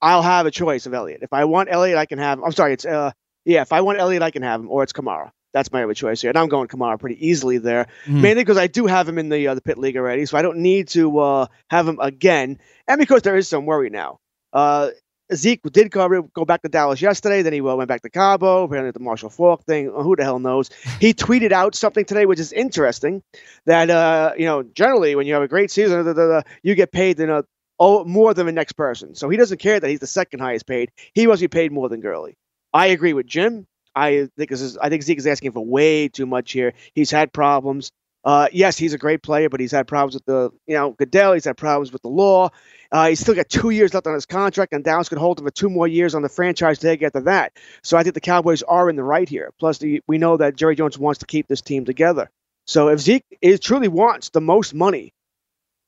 [0.00, 1.22] I'll have a choice of Elliott.
[1.22, 2.38] If I want Elliott, I can have.
[2.38, 2.44] Him.
[2.44, 3.12] I'm sorry, it's uh,
[3.44, 3.60] yeah.
[3.62, 5.30] If I want Elliott, I can have him, or it's Kamara.
[5.52, 8.22] That's my other choice here, and I'm going Kamara pretty easily there, Mhm.
[8.22, 10.42] mainly because I do have him in the uh, the pit league already, so I
[10.42, 14.18] don't need to uh, have him again, and because there is some worry now.
[14.52, 14.88] Uh,
[15.34, 17.42] Zeke did go, go back to Dallas yesterday.
[17.42, 18.64] Then he went back to Cabo.
[18.64, 19.88] Apparently, the Marshall Faulk thing.
[19.90, 20.70] uh, Who the hell knows?
[21.00, 23.22] He tweeted out something today, which is interesting.
[23.66, 26.74] That uh, you know, generally, when you have a great season, da, da, da, you
[26.74, 27.42] get paid you know,
[27.78, 29.14] oh, more than the next person.
[29.14, 30.90] So he doesn't care that he's the second highest paid.
[31.14, 32.36] He must be paid more than Gurley.
[32.72, 33.66] I agree with Jim.
[33.94, 34.78] I think this is.
[34.78, 36.72] I think Zeke is asking for way too much here.
[36.94, 37.90] He's had problems.
[38.24, 41.32] Uh, yes, he's a great player, but he's had problems with the, you know, Goodell.
[41.32, 42.50] He's had problems with the law.
[42.92, 45.46] Uh, he's still got two years left on his contract, and Dallas could hold him
[45.46, 47.52] for two more years on the franchise tag after that.
[47.82, 49.52] So I think the Cowboys are in the right here.
[49.58, 52.30] Plus, the, we know that Jerry Jones wants to keep this team together.
[52.66, 55.12] So if Zeke is truly wants the most money,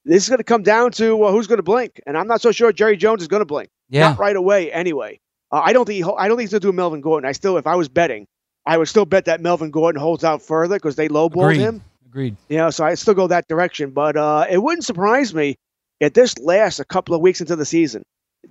[0.04, 2.40] this is going to come down to uh, who's going to blink, and I'm not
[2.40, 3.70] so sure Jerry Jones is going to blink.
[3.90, 4.08] Yeah.
[4.08, 5.20] Not right away, anyway.
[5.52, 7.28] Uh, I don't think he, I don't think he's going to do Melvin Gordon.
[7.28, 8.26] I still, if I was betting,
[8.66, 11.60] I would still bet that Melvin Gordon holds out further because they lowballed Agreed.
[11.60, 11.84] him.
[12.14, 12.36] Agreed.
[12.48, 13.90] You know, so I still go that direction.
[13.90, 15.56] But uh, it wouldn't surprise me
[15.98, 18.04] if this lasts a couple of weeks into the season.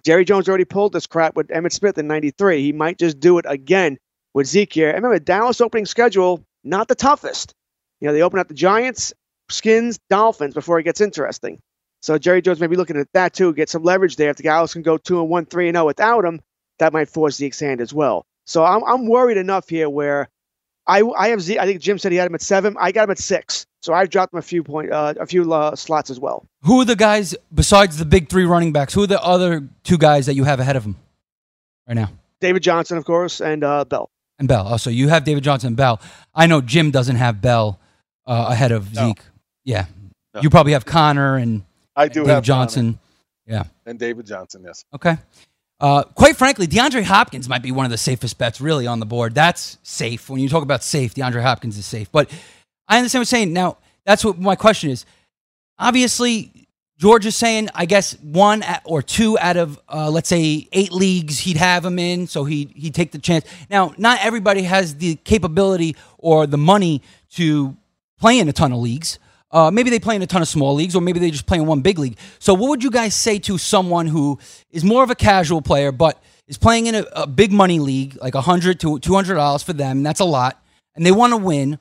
[0.04, 2.62] Jerry Jones already pulled this crap with Emmitt Smith in '93.
[2.62, 3.98] He might just do it again
[4.34, 4.90] with Zeke here.
[4.90, 7.54] And remember, Dallas opening schedule not the toughest.
[8.02, 9.14] You know, they open up the Giants,
[9.50, 11.60] Skins, Dolphins before it gets interesting.
[12.02, 14.30] So Jerry Jones may be looking at that too, get some leverage there.
[14.32, 16.42] If the Dallas can go two and one, three and zero without him,
[16.80, 18.26] that might force Zeke's hand as well.
[18.46, 20.28] So I'm I'm worried enough here where
[20.88, 21.60] I I have Zeke.
[21.60, 22.76] I think Jim said he had him at seven.
[22.80, 23.66] I got him at six.
[23.82, 26.46] So I've dropped him a few point uh, a few uh, slots as well.
[26.64, 28.94] Who are the guys besides the big three running backs?
[28.94, 30.96] Who are the other two guys that you have ahead of him
[31.88, 32.12] right now?
[32.40, 34.10] David Johnson, of course, and uh, Bell.
[34.40, 34.68] And Bell.
[34.70, 36.02] Oh, so you have David Johnson and Bell.
[36.36, 37.80] I know Jim doesn't have Bell
[38.26, 39.22] uh, ahead of Zeke.
[39.64, 39.86] Yeah.
[40.42, 41.64] You probably have Conner and
[41.96, 43.00] I do David have Johnson.
[43.46, 43.64] Yeah.
[43.86, 44.64] and David Johnson.
[44.66, 44.84] Yes.
[44.94, 45.18] Okay.
[45.80, 49.06] Uh, quite frankly, DeAndre Hopkins might be one of the safest bets really on the
[49.06, 49.36] board.
[49.36, 50.30] That's safe.
[50.30, 52.12] When you talk about safe, DeAndre Hopkins is safe.
[52.12, 52.32] But
[52.88, 53.54] I understand what you're saying.
[53.54, 55.06] Now, that's what my question is.
[55.78, 60.94] Obviously, George is saying, I guess, one or two out of, uh, let's say, eight
[60.94, 63.46] leagues he'd have him in, so he, he'd take the chance.
[63.70, 67.76] Now, not everybody has the capability or the money to
[68.20, 69.20] play in a ton of leagues.
[69.54, 71.60] Uh, maybe they play in a ton of small leagues, or maybe they just play
[71.60, 72.18] in one big league.
[72.40, 74.40] So, what would you guys say to someone who
[74.72, 78.18] is more of a casual player, but is playing in a, a big money league,
[78.20, 80.62] like a hundred to two hundred dollars for them, and that's a lot,
[80.96, 81.78] and they want to win?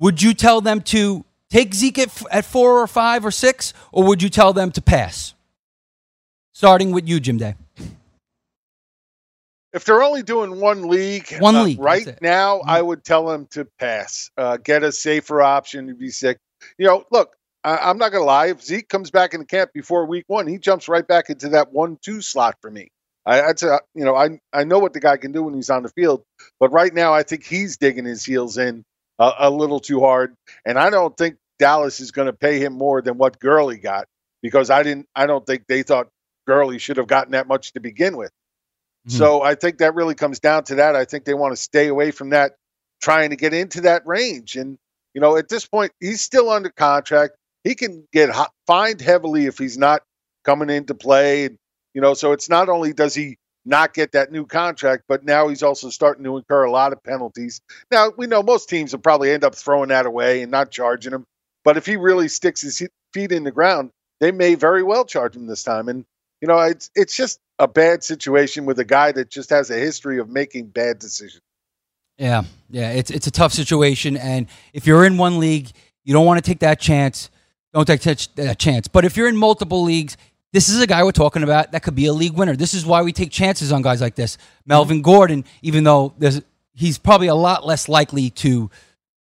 [0.00, 3.74] Would you tell them to take Zeke at, f- at four or five or six,
[3.92, 5.34] or would you tell them to pass?
[6.54, 7.54] Starting with you, Jim Day.
[9.72, 12.22] If they're only doing one league, One uh, league, right that's it.
[12.22, 14.30] now, I would tell them to pass.
[14.36, 16.38] Uh, get a safer option to be sick.
[16.82, 18.46] You know, look, I, I'm not going to lie.
[18.46, 21.72] If Zeke comes back into camp before week one, he jumps right back into that
[21.72, 22.88] one-two slot for me.
[23.24, 25.70] I, I'd say, you know, I I know what the guy can do when he's
[25.70, 26.24] on the field,
[26.58, 28.82] but right now, I think he's digging his heels in
[29.20, 30.34] a, a little too hard,
[30.66, 34.08] and I don't think Dallas is going to pay him more than what Gurley got
[34.42, 35.06] because I didn't.
[35.14, 36.08] I don't think they thought
[36.48, 38.32] Gurley should have gotten that much to begin with.
[39.06, 39.12] Hmm.
[39.12, 40.96] So I think that really comes down to that.
[40.96, 42.56] I think they want to stay away from that,
[43.00, 44.56] trying to get into that range.
[44.56, 44.78] And
[45.14, 47.36] you know, at this point, he's still under contract.
[47.64, 48.34] He can get
[48.66, 50.02] fined heavily if he's not
[50.44, 51.46] coming into play.
[51.46, 51.58] And
[51.94, 55.48] you know, so it's not only does he not get that new contract, but now
[55.48, 57.60] he's also starting to incur a lot of penalties.
[57.90, 61.12] Now we know most teams will probably end up throwing that away and not charging
[61.12, 61.24] him.
[61.64, 62.82] But if he really sticks his
[63.14, 65.88] feet in the ground, they may very well charge him this time.
[65.88, 66.04] And
[66.40, 69.76] you know, it's it's just a bad situation with a guy that just has a
[69.76, 71.40] history of making bad decisions.
[72.18, 75.70] Yeah, yeah, it's it's a tough situation, and if you're in one league,
[76.04, 77.30] you don't want to take that chance.
[77.72, 78.86] Don't take that chance.
[78.86, 80.16] But if you're in multiple leagues,
[80.52, 82.54] this is a guy we're talking about that could be a league winner.
[82.54, 84.36] This is why we take chances on guys like this.
[84.66, 86.14] Melvin Gordon, even though
[86.74, 88.70] he's probably a lot less likely to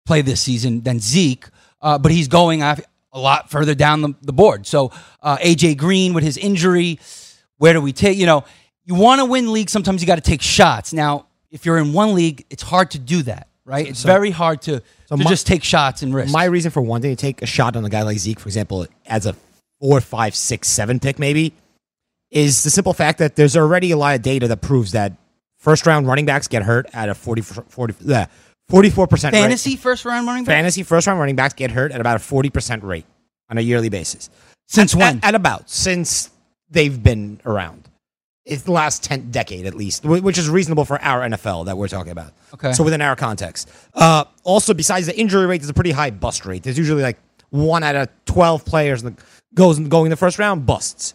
[0.06, 1.48] play this season than Zeke,
[1.82, 2.78] uh, but he's going a
[3.14, 4.68] lot further down the, the board.
[4.68, 4.92] So
[5.22, 7.00] uh, AJ Green with his injury,
[7.58, 8.18] where do we take?
[8.18, 8.44] You know,
[8.84, 9.72] you want to win leagues.
[9.72, 10.92] Sometimes you got to take shots.
[10.92, 13.88] Now, if you're in one league, it's hard to do that, right?
[13.88, 16.34] It's so- very hard to, So to my- just take shots and risk.
[16.34, 18.86] My reason for wanting to take a shot on a guy like Zeke, for example,
[19.06, 19.36] as a
[19.80, 21.54] four, five, six, seven pick, maybe,
[22.32, 25.14] is the simple fact that there's already a lot of data that proves that
[25.60, 28.26] first round running backs get hurt at a 40, 40, uh, yeah,
[28.72, 29.40] 44% rate.
[29.40, 30.54] Fantasy first round running back.
[30.54, 33.06] Fantasy first round running backs get hurt at about a 40% rate
[33.50, 34.30] on a yearly basis.
[34.68, 35.18] Since when?
[35.18, 36.32] At, at about, since
[36.72, 37.88] they've been around.
[38.46, 41.88] It's the last 10 decade at least, which is reasonable for our NFL that we're
[41.88, 42.34] talking about.
[42.54, 42.74] Okay.
[42.74, 43.70] So within our context.
[43.94, 46.64] Uh, also, besides the injury rate, there's a pretty high bust rate.
[46.64, 47.18] There's usually like
[47.50, 49.14] one out of 12 players that
[49.54, 51.14] goes going in the first round busts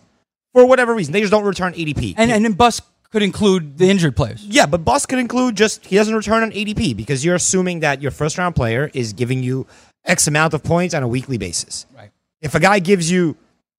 [0.55, 1.13] for whatever reason.
[1.13, 2.15] They just don't return ADP.
[2.17, 4.45] And and then bust could include the injured players.
[4.45, 8.01] Yeah, but bust could include just he doesn't return on ADP because you're assuming that
[8.01, 9.67] your first round player is giving you
[10.05, 11.87] X amount of points on a weekly basis.
[11.95, 12.11] Right.
[12.41, 13.37] If a guy gives you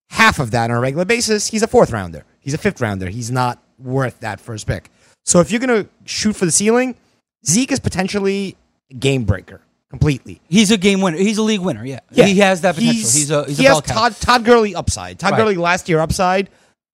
[0.10, 2.26] half of that on a regular basis, he's a fourth rounder.
[2.50, 3.08] He's a fifth rounder.
[3.10, 4.90] He's not worth that first pick.
[5.24, 6.96] So if you're going to shoot for the ceiling,
[7.46, 8.58] Zeke is potentially
[8.90, 10.42] a game breaker completely.
[10.50, 11.18] He's a game winner.
[11.18, 11.86] He's a league winner.
[11.86, 12.26] Yeah, Yeah.
[12.26, 12.96] he has that potential.
[12.96, 13.94] He's, a he's he a has bell cow.
[13.94, 15.20] Todd, Todd Gurley upside.
[15.20, 15.38] Todd Right.
[15.38, 16.50] Gurley last year upside.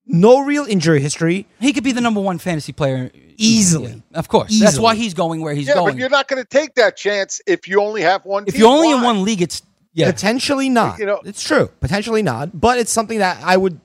[0.06, 1.48] No real injury history.
[1.62, 4.02] He could be the number one fantasy player Easily.
[4.12, 5.94] Yeah, of course, that's why he's going where he's yeah, going.
[5.94, 8.46] but you're not going to take that chance if you only have one.
[8.48, 8.62] if team.
[8.62, 9.62] you're only in one league, it's
[9.94, 10.12] yeah.
[10.12, 11.00] Potentially not.
[11.00, 11.70] You know- it's true.
[11.80, 12.60] Potentially not.
[12.60, 13.80] But it's something that I would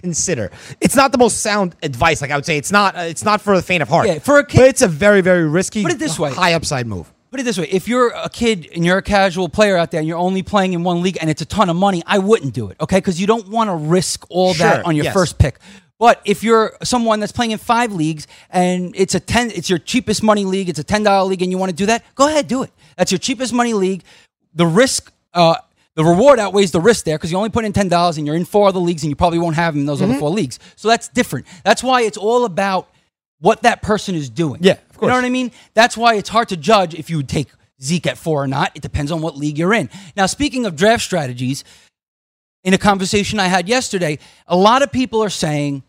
[0.00, 0.50] consider.
[0.80, 2.20] It's not the most sound advice.
[2.20, 2.96] Like I would say, it's not.
[2.96, 4.06] Uh, it's not for the faint of heart.
[4.06, 5.82] Yeah, for a kid- but it's a very, very risky.
[5.82, 6.32] Put it this way.
[6.32, 7.12] high upside move.
[7.30, 10.00] Put it this way: if you're a kid and you're a casual player out there
[10.00, 12.54] and you're only playing in one league and it's a ton of money, I wouldn't
[12.54, 12.76] do it.
[12.80, 15.14] Okay, because you don't want to risk all that on your yes.
[15.14, 15.58] first pick.
[15.98, 19.80] But if you're someone that's playing in five leagues and it's a ten, it's your
[19.80, 22.28] cheapest money league, it's a ten dollar league, and you want to do that, go
[22.28, 22.70] ahead, do it.
[22.96, 24.04] That's your cheapest money league.
[24.54, 25.56] The risk, uh,
[25.98, 28.36] the reward outweighs the risk there because you only put in ten dollars and you're
[28.36, 30.12] in four other leagues and you probably won't have them in those Mm-hmm.
[30.12, 30.60] other four leagues.
[30.76, 31.46] So that's different.
[31.64, 32.88] That's why it's all about
[33.40, 34.60] what that person is doing.
[34.62, 35.02] Yeah, of course.
[35.02, 35.50] You know what I mean?
[35.74, 37.48] That's why it's hard to judge if you would take
[37.82, 38.70] Zeke at four or not.
[38.76, 39.90] It depends on what league you're in.
[40.16, 41.64] Now, speaking of draft strategies,
[42.62, 45.82] in a conversation I had yesterday, a lot of people are saying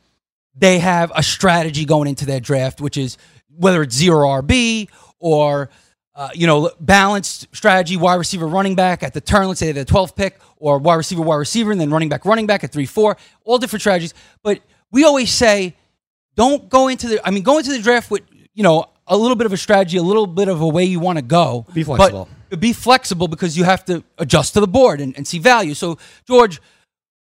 [0.56, 3.16] they have a strategy going into their draft, which is
[3.56, 5.70] whether it's zero RB or
[6.20, 9.48] uh, you know balanced strategy, wide receiver, running back at the turn.
[9.48, 12.46] Let's say the 12th pick, or wide receiver, wide receiver, and then running back, running
[12.46, 13.16] back at three, four.
[13.46, 14.14] All different strategies.
[14.44, 14.60] But
[14.92, 15.78] we always say,
[16.36, 17.26] don't go into the.
[17.26, 19.96] I mean, go into the draft with you know a little bit of a strategy,
[19.96, 21.66] a little bit of a way you want to go.
[21.74, 22.28] Be flexible.
[22.50, 25.74] But be flexible because you have to adjust to the board and, and see value.
[25.74, 26.60] So, George,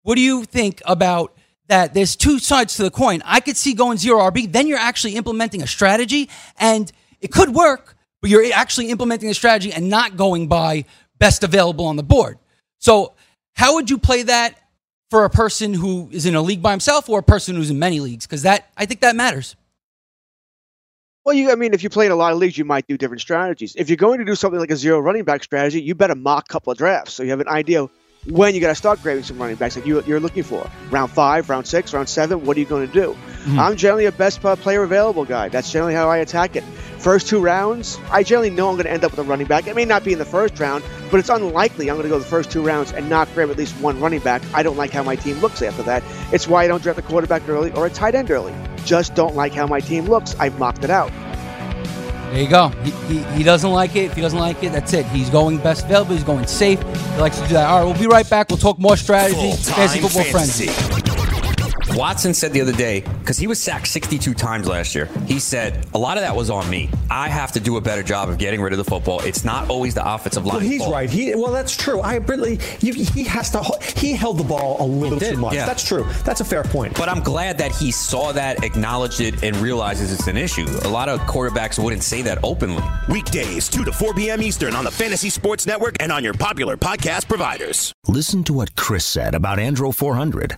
[0.02, 1.94] what do you think about that?
[1.94, 3.22] There's two sides to the coin.
[3.26, 7.54] I could see going zero RB, then you're actually implementing a strategy, and it could
[7.54, 10.86] work, but you're actually implementing a strategy and not going by
[11.20, 12.38] best available on the board.
[12.80, 13.14] So,
[13.56, 14.56] how would you play that
[15.10, 17.80] for a person who is in a league by himself or a person who's in
[17.80, 18.28] many leagues?
[18.28, 19.56] Because that I think that matters.
[21.26, 22.98] Well, you, I mean, if you play in a lot of leagues, you might do
[22.98, 23.76] different strategies.
[23.76, 26.46] If you're going to do something like a zero running back strategy, you better mock
[26.50, 27.88] a couple of drafts so you have an idea
[28.30, 30.70] when you got to start grabbing some running backs like you, you're looking for.
[30.90, 33.14] Round five, round six, round seven, what are you going to do?
[33.14, 33.60] Hmm.
[33.60, 35.50] I'm generally a best player available guy.
[35.50, 36.64] That's generally how I attack it.
[37.00, 39.68] First two rounds, I generally know I'm going to end up with a running back.
[39.68, 42.20] It may not be in the first round, but it's unlikely I'm going to go
[42.20, 44.42] the first two rounds and not grab at least one running back.
[44.54, 46.04] I don't like how my team looks after that.
[46.34, 48.54] It's why I don't draft a quarterback early or a tight end early.
[48.84, 50.36] Just don't like how my team looks.
[50.40, 51.12] I've mocked it out.
[52.32, 52.70] There you go.
[52.84, 54.06] He, he, he doesn't like it.
[54.06, 55.06] If he doesn't like it, that's it.
[55.08, 56.14] He's going best available.
[56.14, 56.82] He's going safe.
[56.82, 57.70] He likes to do that.
[57.70, 58.50] All right, we'll be right back.
[58.50, 59.54] We'll talk more strategy.
[59.54, 61.07] Fantasy football friends.
[61.98, 65.84] Watson said the other day, because he was sacked 62 times last year, he said,
[65.96, 66.92] a lot of that was on me.
[67.10, 69.20] I have to do a better job of getting rid of the football.
[69.22, 70.58] It's not always the offensive line.
[70.58, 71.10] Well, he's right.
[71.10, 72.00] He well, that's true.
[72.02, 73.64] I really, you, he has to.
[73.98, 75.56] He held the ball a little too much.
[75.56, 75.66] yeah.
[75.66, 76.06] That's true.
[76.24, 76.96] That's a fair point.
[76.96, 80.68] But I'm glad that he saw that, acknowledged it, and realizes it's an issue.
[80.84, 82.84] A lot of quarterbacks wouldn't say that openly.
[83.10, 84.44] Weekdays, 2 to 4 p.m.
[84.44, 87.92] Eastern on the Fantasy Sports Network and on your popular podcast providers.
[88.08, 90.58] Listen to what Chris said about Andro 400.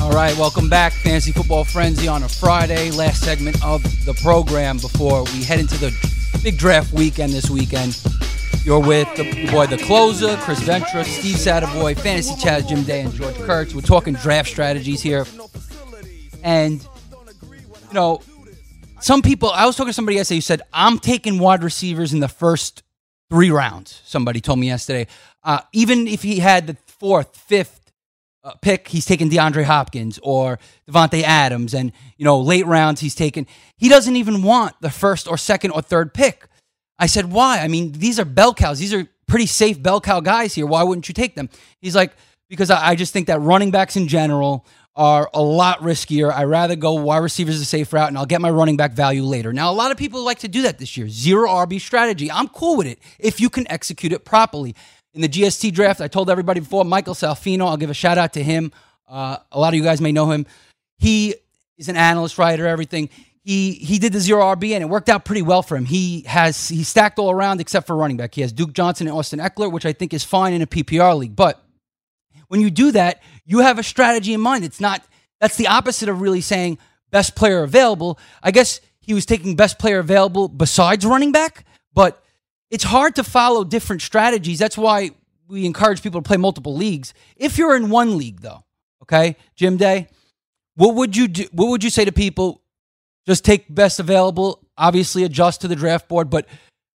[0.00, 4.78] All right, welcome back, Fantasy Football Frenzy on a Friday, last segment of the program
[4.78, 5.94] before we head into the
[6.42, 7.96] big draft weekend this weekend.
[8.64, 13.14] You're with the boy, the closer, Chris Ventura, Steve Savoy, Fantasy Chaz, Jim Day, and
[13.14, 13.72] George Kurtz.
[13.72, 15.26] We're talking draft strategies here.
[16.42, 18.20] And, you know,
[19.02, 22.20] some people, I was talking to somebody yesterday who said, I'm taking wide receivers in
[22.20, 22.82] the first
[23.30, 24.00] three rounds.
[24.04, 25.08] Somebody told me yesterday.
[25.42, 27.80] Uh, even if he had the fourth, fifth,
[28.44, 33.14] uh, pick, he's taking DeAndre Hopkins or Davante Adams, and you know late rounds he's
[33.14, 33.46] taken.
[33.76, 36.46] He doesn't even want the first or second or third pick.
[36.98, 37.60] I said, why?
[37.60, 38.78] I mean, these are bell cows.
[38.78, 40.66] These are pretty safe bell cow guys here.
[40.66, 41.48] Why wouldn't you take them?
[41.80, 42.12] He's like,
[42.48, 46.32] because I, I just think that running backs in general are a lot riskier.
[46.32, 49.22] I rather go wide receivers a safe route, and I'll get my running back value
[49.22, 49.52] later.
[49.52, 51.08] Now, a lot of people like to do that this year.
[51.08, 52.30] Zero RB strategy.
[52.30, 54.74] I'm cool with it if you can execute it properly
[55.14, 56.00] in the GST draft.
[56.00, 58.72] I told everybody before, Michael Salfino, I'll give a shout out to him.
[59.08, 60.46] Uh, a lot of you guys may know him.
[60.98, 61.34] He
[61.78, 63.08] is an analyst writer, everything.
[63.44, 65.84] He he did the zero RB and it worked out pretty well for him.
[65.84, 68.34] He has he stacked all around except for running back.
[68.36, 71.18] He has Duke Johnson and Austin Ekeler, which I think is fine in a PPR
[71.18, 71.34] league.
[71.34, 71.60] But
[72.52, 74.62] when you do that, you have a strategy in mind.
[74.62, 75.02] It's not
[75.40, 76.76] that's the opposite of really saying
[77.10, 78.18] best player available.
[78.42, 82.22] I guess he was taking best player available besides running back, but
[82.70, 84.58] it's hard to follow different strategies.
[84.58, 85.12] That's why
[85.48, 87.14] we encourage people to play multiple leagues.
[87.36, 88.64] If you're in one league, though,
[89.02, 90.08] okay, Jim Day,
[90.74, 91.46] what would you do?
[91.52, 92.60] What would you say to people?
[93.26, 94.62] Just take best available.
[94.76, 96.46] Obviously, adjust to the draft board, but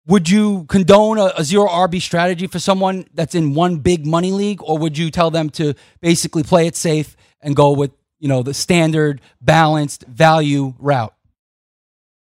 [0.07, 4.31] would you condone a, a zero RB strategy for someone that's in one big money
[4.31, 8.27] league, or would you tell them to basically play it safe and go with you
[8.27, 11.13] know the standard balanced value route?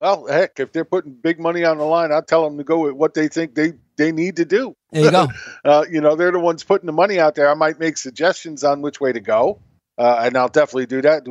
[0.03, 2.81] Well, heck, if they're putting big money on the line, I'll tell them to go
[2.81, 4.75] with what they think they, they need to do.
[4.91, 5.29] There you go.
[5.65, 7.49] uh, you know, they're the ones putting the money out there.
[7.49, 9.61] I might make suggestions on which way to go,
[9.97, 11.25] uh, and I'll definitely do that.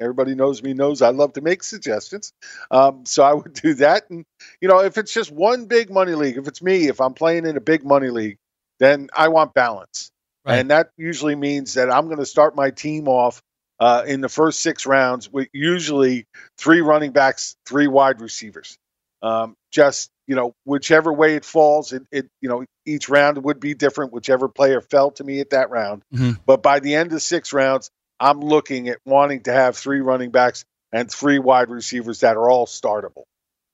[0.00, 2.32] Everybody knows me knows I love to make suggestions,
[2.70, 4.10] um, so I would do that.
[4.10, 4.24] And
[4.60, 7.46] you know, if it's just one big money league, if it's me, if I'm playing
[7.46, 8.38] in a big money league,
[8.80, 10.10] then I want balance,
[10.44, 10.58] Right.
[10.58, 13.40] and that usually means that I'm going to start my team off
[13.80, 16.26] uh, in the first six rounds with usually
[16.58, 18.76] three running backs, three wide receivers.
[19.22, 23.60] Um, just you know, whichever way it falls, it, it you know each round would
[23.60, 24.12] be different.
[24.12, 26.38] Whichever player fell to me at that round, Mhm.
[26.46, 27.90] but by the end of six rounds,
[28.20, 32.48] I'm looking at wanting to have three running backs and three wide receivers that are
[32.48, 33.24] all startable.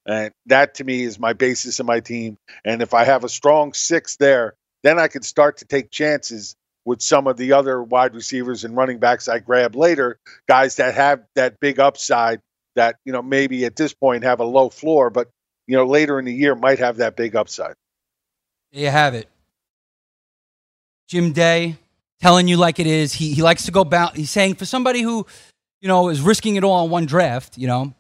[0.07, 2.39] And that to me is my basis of my team.
[2.65, 6.57] And if I have a strong six there, then I can start to take chances
[6.85, 10.19] with some of the other wide receivers and running backs I grab later,
[10.49, 12.41] guys that have that big upside
[12.75, 15.29] that, you know, maybe at this point have a low floor, but,
[15.67, 17.75] you know, later in the year might have that big upside.
[18.73, 19.29] There you have it.
[21.07, 21.77] Jim Day
[22.21, 23.13] telling you like it is.
[23.13, 24.17] He he likes to go bound.
[24.17, 25.27] He's saying for somebody who,
[25.81, 27.95] you know, is risking it all on one draft, you know,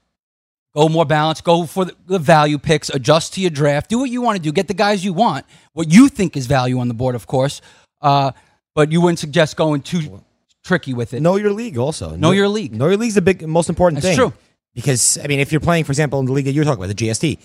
[0.74, 4.10] go more balanced, go for the, the value picks, adjust to your draft, do what
[4.10, 6.88] you want to do, get the guys you want, what you think is value on
[6.88, 7.60] the board, of course.
[8.00, 8.32] Uh,
[8.74, 10.22] but you wouldn't suggest going too
[10.64, 11.20] tricky with it.
[11.20, 12.16] Know your league also.
[12.16, 12.74] Know your league.
[12.74, 14.28] Know your league's the big, most important That's thing.
[14.30, 14.38] true.
[14.74, 16.96] Because I mean, if you're playing, for example, in the league that you're talking about,
[16.96, 17.38] the GST,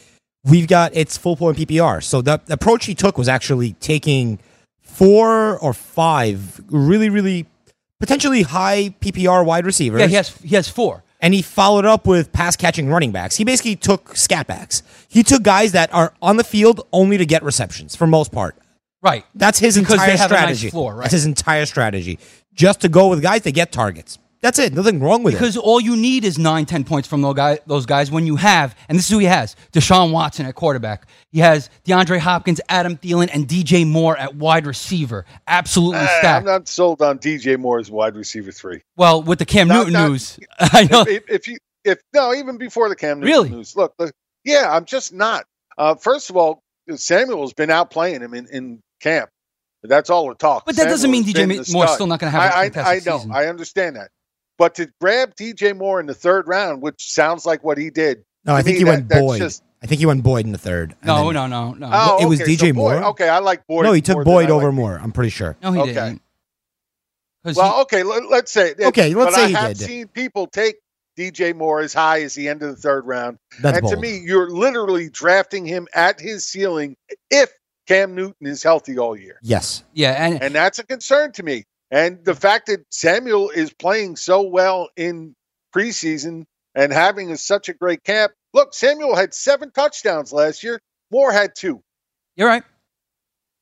[0.43, 2.03] we've got it's full point PPR.
[2.03, 4.39] So the approach he took was actually taking
[4.95, 7.45] four or five really, really
[7.99, 10.01] potentially high PPR wide receivers.
[10.01, 11.03] Yeah, he has he has four.
[11.21, 13.35] and he followed up with pass catching running backs.
[13.35, 14.83] He basically took scat backs.
[15.07, 18.55] He took guys that are on the field only to get receptions for most part.
[19.01, 19.23] Right.
[19.35, 20.69] That's his Because entire a nice strategy.
[20.71, 21.01] floor, right.
[21.03, 22.17] That's his entire strategy.
[22.53, 24.17] Just to go with guys that get targets.
[24.45, 24.73] That's it.
[24.75, 25.37] Nothing wrong with it.
[25.37, 28.35] Because all you need is nine, ten points from those guys, those guys when you
[28.35, 31.07] have, and this is who he has Deshaun Watson at quarterback.
[31.31, 35.25] He has DeAndre Hopkins, Adam Thielen, and DJ Moore at wide receiver.
[35.47, 36.25] Absolutely stacked.
[36.41, 38.81] I'm not sold on DJ Moore as wide receiver three.
[38.95, 41.01] Well, with the Cam Not- Newton not- news, I know.
[41.01, 43.49] If, if, if you if no, even before the Cam Newton Really?
[43.49, 43.75] news.
[43.75, 44.11] Look, look,
[44.43, 45.45] yeah, I'm just not.
[45.77, 46.59] Uh, first of all,
[46.95, 49.31] Samuel's been out playing him in, in camp.
[49.83, 50.65] That's all the talk.
[50.65, 51.89] But that doesn't mean DJ been the Moore's stud.
[51.89, 53.17] still not gonna have a I, I, fantastic I know.
[53.17, 53.31] season.
[53.33, 54.09] I understand that.
[54.57, 58.23] But to grab DJ Moore in the third round, which sounds like what he did.
[58.45, 59.39] no, I think me, he that- went that's Boyd.
[59.39, 60.91] just- I think he went Boyd in the third.
[61.01, 61.89] and No, then- no, no, no.
[61.91, 63.03] Oh, it was okay, DJ so Boyd- Moore.
[63.11, 63.83] Okay, I like Boyd.
[63.83, 64.99] no, he took Boyd over like- Moore.
[65.01, 65.57] I'm pretty sure.
[65.61, 65.93] No, he Okay.
[65.93, 66.21] didn't.
[67.43, 68.81] 'Cause Well, he- okay, let, us say it.
[68.81, 69.85] Okay, let's but say I he have did.
[69.87, 70.77] seen people take
[71.15, 73.37] DJ Moore as high as the end of the third round.
[73.61, 76.95] That's and to me, you're literally drafting him at his ceiling
[77.29, 77.51] if
[77.87, 79.37] Cam Newton is healthy all year.
[79.43, 79.83] Yes.
[79.93, 81.65] yeah, and And that's a concern to me.
[81.95, 85.33] And the fact that Samuel is playing so well in
[85.73, 86.43] preseason
[86.75, 88.33] and having a, such a great camp.
[88.53, 90.81] Look, Samuel had seven touchdowns last year.
[91.09, 91.81] Moore had two.
[92.35, 92.63] you're right.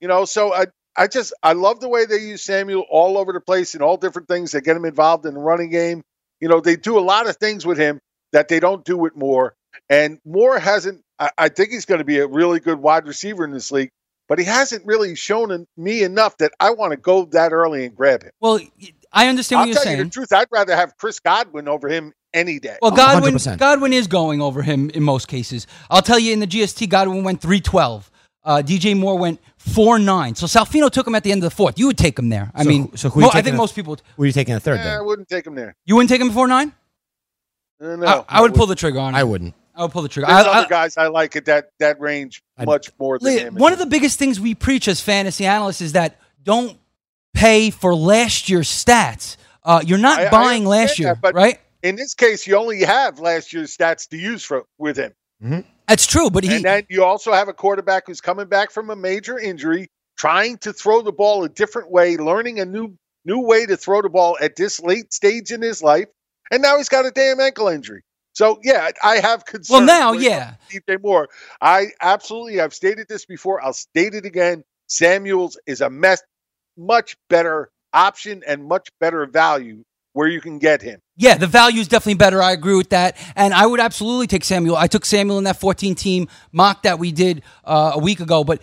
[0.02, 0.66] You know, so I
[0.98, 3.98] I just I love the way they use Samuel all over the place in all
[3.98, 4.52] different things.
[4.52, 6.02] They get him involved in the running game.
[6.40, 8.00] You know, they do a lot of things with him
[8.32, 9.54] that they don't do with Moore.
[9.92, 11.02] And Moore hasn't.
[11.20, 13.92] I, I think he's going to be a really good wide receiver in this league,
[14.28, 17.96] but he hasn't really shown me enough that I want to go that early and
[17.96, 18.32] grab him.
[18.40, 18.60] Well,
[19.12, 20.08] I understand I'll what tell you're you saying.
[20.10, 20.34] the truth.
[20.34, 22.78] I'd rather have Chris Godwin over him any day.
[22.82, 23.60] Well, Godwin, 100%.
[23.60, 25.68] Godwin is going over him in most cases.
[25.90, 28.10] I'll tell you, in the GST, Godwin went three twelve.
[28.46, 30.36] Uh, DJ Moore went four nine.
[30.36, 31.78] So Salfino took him at the end of the fourth.
[31.80, 32.52] You would take him there.
[32.56, 33.92] I So- mean, so who mo- I think a- most people.
[33.92, 34.02] Would.
[34.18, 35.76] Who are you taking in the third Eh, I wouldn't take him there.
[35.86, 36.74] You wouldn't take him before nine?
[37.82, 39.18] Uh, no, I, I would pull the trigger on it.
[39.18, 39.54] I wouldn't.
[39.76, 40.28] I would pull the trigger.
[40.28, 43.38] There's I- I- other guys I like at that that range I'd- much more than
[43.38, 43.56] him.
[43.56, 46.78] one of the biggest things we preach as fantasy analysts is that don't
[47.34, 49.38] pay for last year's stats.
[49.64, 51.60] Uh, you're not I- I buying last year, that, but right?
[51.82, 55.14] In this case, you only have last year's stats to use for with him.
[55.88, 58.90] That's true, but he and then you also have a quarterback who's coming back from
[58.90, 62.96] a major injury, trying to throw the ball a different way, learning a new
[63.26, 66.08] new way to throw the ball at this late stage in his life,
[66.52, 68.02] and now he's got a damn ankle injury.
[68.34, 69.70] So yeah, I have concerns.
[69.70, 70.56] Well, now, yeah.
[70.72, 71.30] DJ Moore.
[71.62, 73.64] I absolutely, I've stated this before.
[73.64, 74.64] I'll state it again.
[74.88, 76.22] Samuels is a mess,
[76.76, 81.00] much better option and much better value where you can get him.
[81.16, 82.42] Yeah, the value is definitely better.
[82.42, 84.76] I agree with that, and I would absolutely take Samuel.
[84.76, 88.44] I took Samuel in that 14 team mock that we did uh, a week ago.
[88.44, 88.62] But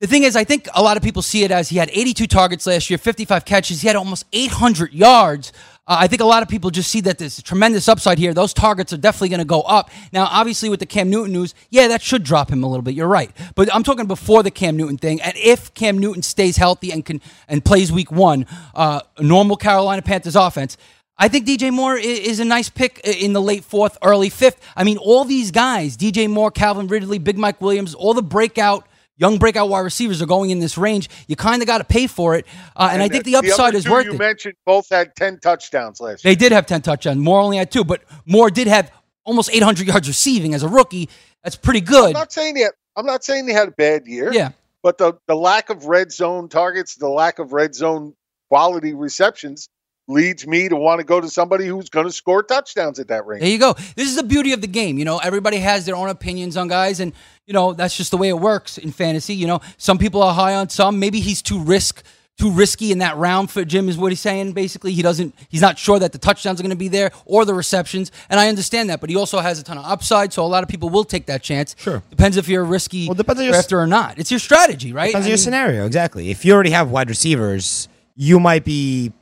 [0.00, 2.26] the thing is, I think a lot of people see it as he had 82
[2.28, 5.52] targets last year, 55 catches, he had almost 800 yards.
[5.88, 8.34] Uh, I think a lot of people just see that there's tremendous upside here.
[8.34, 9.90] Those targets are definitely going to go up.
[10.12, 12.94] Now, obviously, with the Cam Newton news, yeah, that should drop him a little bit.
[12.94, 15.20] You're right, but I'm talking before the Cam Newton thing.
[15.22, 20.02] And if Cam Newton stays healthy and can and plays Week One, uh, normal Carolina
[20.02, 20.76] Panthers offense.
[21.20, 24.60] I think DJ Moore is a nice pick in the late fourth, early fifth.
[24.76, 28.86] I mean, all these guys, DJ Moore, Calvin Ridley, Big Mike Williams, all the breakout,
[29.18, 31.10] young breakout wide receivers are going in this range.
[31.26, 32.46] You kind of got to pay for it.
[32.74, 34.18] Uh, and, I think the upside is worth you it.
[34.18, 36.32] mentioned both had 10 touchdowns last year.
[36.32, 37.18] They did have 10 touchdowns.
[37.18, 38.90] Moore only had two, but Moore did have
[39.24, 41.10] almost 800 yards receiving as a rookie.
[41.44, 42.06] That's pretty good.
[42.06, 44.32] I'm not saying had, I'm not saying he had a bad year.
[44.32, 44.52] Yeah.
[44.82, 48.14] But the, the lack of red zone targets, the lack of red zone
[48.48, 49.68] quality receptions
[50.08, 53.26] leads me to want to go to somebody who's going to score touchdowns at that
[53.26, 53.42] range.
[53.42, 53.74] There you go.
[53.94, 54.98] This is the beauty of the game.
[54.98, 57.12] You know, everybody has their own opinions on guys, and
[57.46, 59.34] you know that's just the way it works in fantasy.
[59.34, 60.98] You know, some people are high on some.
[60.98, 62.02] Maybe he's too risk
[62.38, 64.52] too risky in that round for Jim is what he's saying.
[64.52, 65.34] Basically, he doesn't.
[65.48, 68.38] He's not sure that the touchdowns are going to be there or the receptions, and
[68.38, 69.00] I understand that.
[69.00, 71.26] But he also has a ton of upside, so a lot of people will take
[71.26, 71.74] that chance.
[71.78, 72.02] Sure.
[72.10, 74.18] Depends if you're a risky Well, depends on your- drafter or not.
[74.18, 75.08] It's your strategy, right?
[75.08, 76.30] Depends I on your scenario, exactly.
[76.30, 79.12] If you already have wide receivers, you might be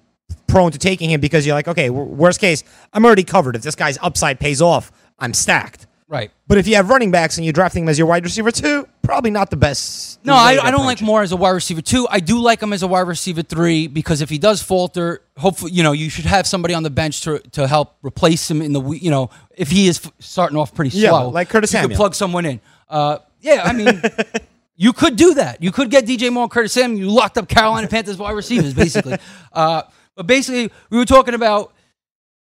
[0.47, 3.57] prone to taking him because you're like, okay, worst case, I'm already covered.
[3.57, 5.87] If this guy's upside pays off, I'm stacked.
[6.09, 6.31] Right.
[6.47, 8.87] But if you have running backs and you're drafting him as your wide receiver too,
[9.03, 10.25] probably not the best.
[10.25, 12.07] No, I, I don't approach like Moore as a wide receiver two.
[12.09, 15.73] I do like him as a wide receiver three because if he does falter, hopefully,
[15.73, 18.73] you know, you should have somebody on the bench to to help replace him in
[18.73, 21.83] the you know if he is starting off pretty Yeah, slow, like Curtis you could
[21.83, 21.97] Samuel.
[21.97, 22.61] plug someone in.
[22.89, 24.01] Uh, yeah, I mean,
[24.77, 25.63] You could do that.
[25.63, 27.01] You could get DJ Moore and Curtis Samuel.
[27.01, 29.17] You locked up Carolina Panthers wide receivers, basically.
[29.53, 29.83] uh,
[30.17, 31.73] but basically, we were talking about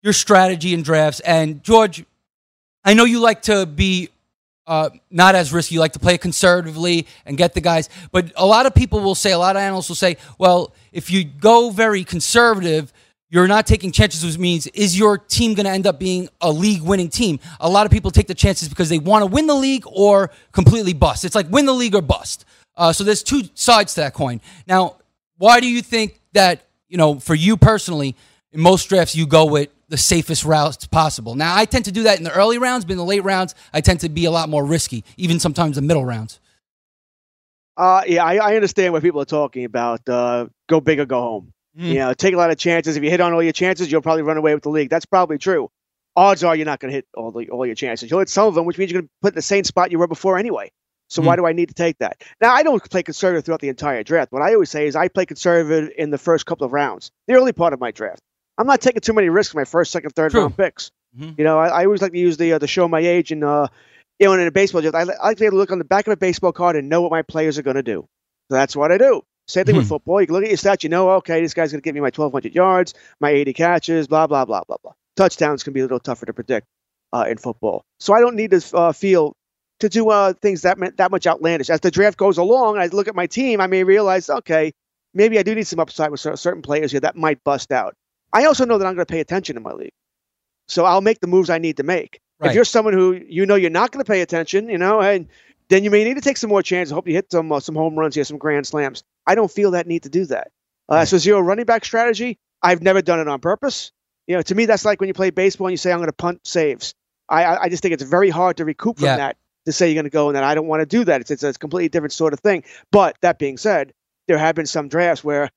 [0.04, 1.20] your strategy in drafts.
[1.22, 2.04] And George,
[2.84, 4.10] I know you like to be
[4.68, 5.76] uh, not as risky.
[5.76, 7.90] You like to play conservatively and get the guys.
[8.12, 11.10] But a lot of people will say, a lot of analysts will say, well, if
[11.10, 12.94] you go very conservative,
[13.30, 16.52] you're not taking chances, which means is your team going to end up being a
[16.52, 17.40] league winning team?
[17.62, 20.32] A lot of people take the chances because they want to win the league or
[20.52, 21.24] completely bust.
[21.24, 22.44] It's like win the league or bust.
[22.76, 24.42] Uh, so there's two sides to that coin.
[24.68, 24.98] Now,
[25.38, 28.16] why do you think that, you know, for you personally,
[28.52, 31.36] in most drafts, you go with the safest routes possible?
[31.36, 33.56] Now, I tend to do that in the early rounds, but in the late rounds,
[33.74, 36.40] I tend to be a lot more risky, even sometimes the middle rounds.
[37.78, 40.08] Uh, yeah, I, I understand what people are talking about.
[40.08, 41.54] Uh, go big or go home.
[41.78, 41.86] Hmm.
[41.86, 42.98] You know, take a lot of chances.
[42.98, 44.90] If you hit on all your chances, you'll probably run away with the league.
[44.90, 45.72] That's probably true.
[46.18, 48.12] Odds are you're not going to hit all the all your chances.
[48.12, 49.94] You'll hit some of them, which means you're going to put in the same spot
[49.94, 50.70] you were before anyway.
[51.12, 52.22] So why do I need to take that?
[52.40, 54.32] Now I don't play conservative throughout the entire draft.
[54.32, 57.34] What I always say is I play conservative in the first couple of rounds, the
[57.34, 58.22] early part of my draft.
[58.58, 60.92] I'm not taking too many risks my first, second, third round picks.
[61.38, 63.44] You know, I, I always like to use the uh, the show my age and
[63.44, 63.68] uh,
[64.20, 65.80] you know, in a baseball draft, I, I like to be able to look on
[65.80, 68.08] the back of a baseball card and know what my players are going to do.
[68.50, 69.24] So that's what I do.
[69.48, 70.22] Same thing with football.
[70.22, 72.02] You can look at your stats, you know, okay, this guy's going to give me
[72.02, 74.94] my 1,200 yards, my 80 catches, blah, blah, blah, blah, blah.
[75.18, 76.68] Touchdowns can be a little tougher to predict
[77.12, 77.84] uh, in football.
[78.00, 79.36] So I don't need to uh, feel
[79.82, 81.70] to do uh, things that that much outlandish.
[81.70, 84.74] As the draft goes along, I look at my team, I may realize, okay,
[85.14, 87.96] maybe I do need some upside with certain players here that might bust out.
[88.34, 89.92] I also know that I'm going to pay attention in my league.
[90.68, 92.22] So I'll make the moves I need to make.
[92.40, 92.50] Right.
[92.50, 95.28] If you're someone who you know you're not going to pay attention, you know, and
[95.70, 96.92] then you may need to take some more chances.
[96.92, 99.04] Hope you hit some uh, some home runs here, some grand slams.
[99.28, 100.52] I don't feel that need to do that.
[100.90, 102.38] Uh, So zero running back strategy.
[102.64, 103.92] I've never done it on purpose.
[104.28, 106.08] You know, to me, that's like when you play baseball and you say I'm going
[106.08, 106.94] to punt saves.
[107.28, 109.18] I, I I just think it's very hard to recoup from Yeah.
[109.18, 111.22] that to say you're going to go and that I don't want to do that.
[111.22, 112.64] It's, it's a completely different sort of thing.
[112.92, 113.94] But that being said,
[114.28, 115.50] there have been some drafts where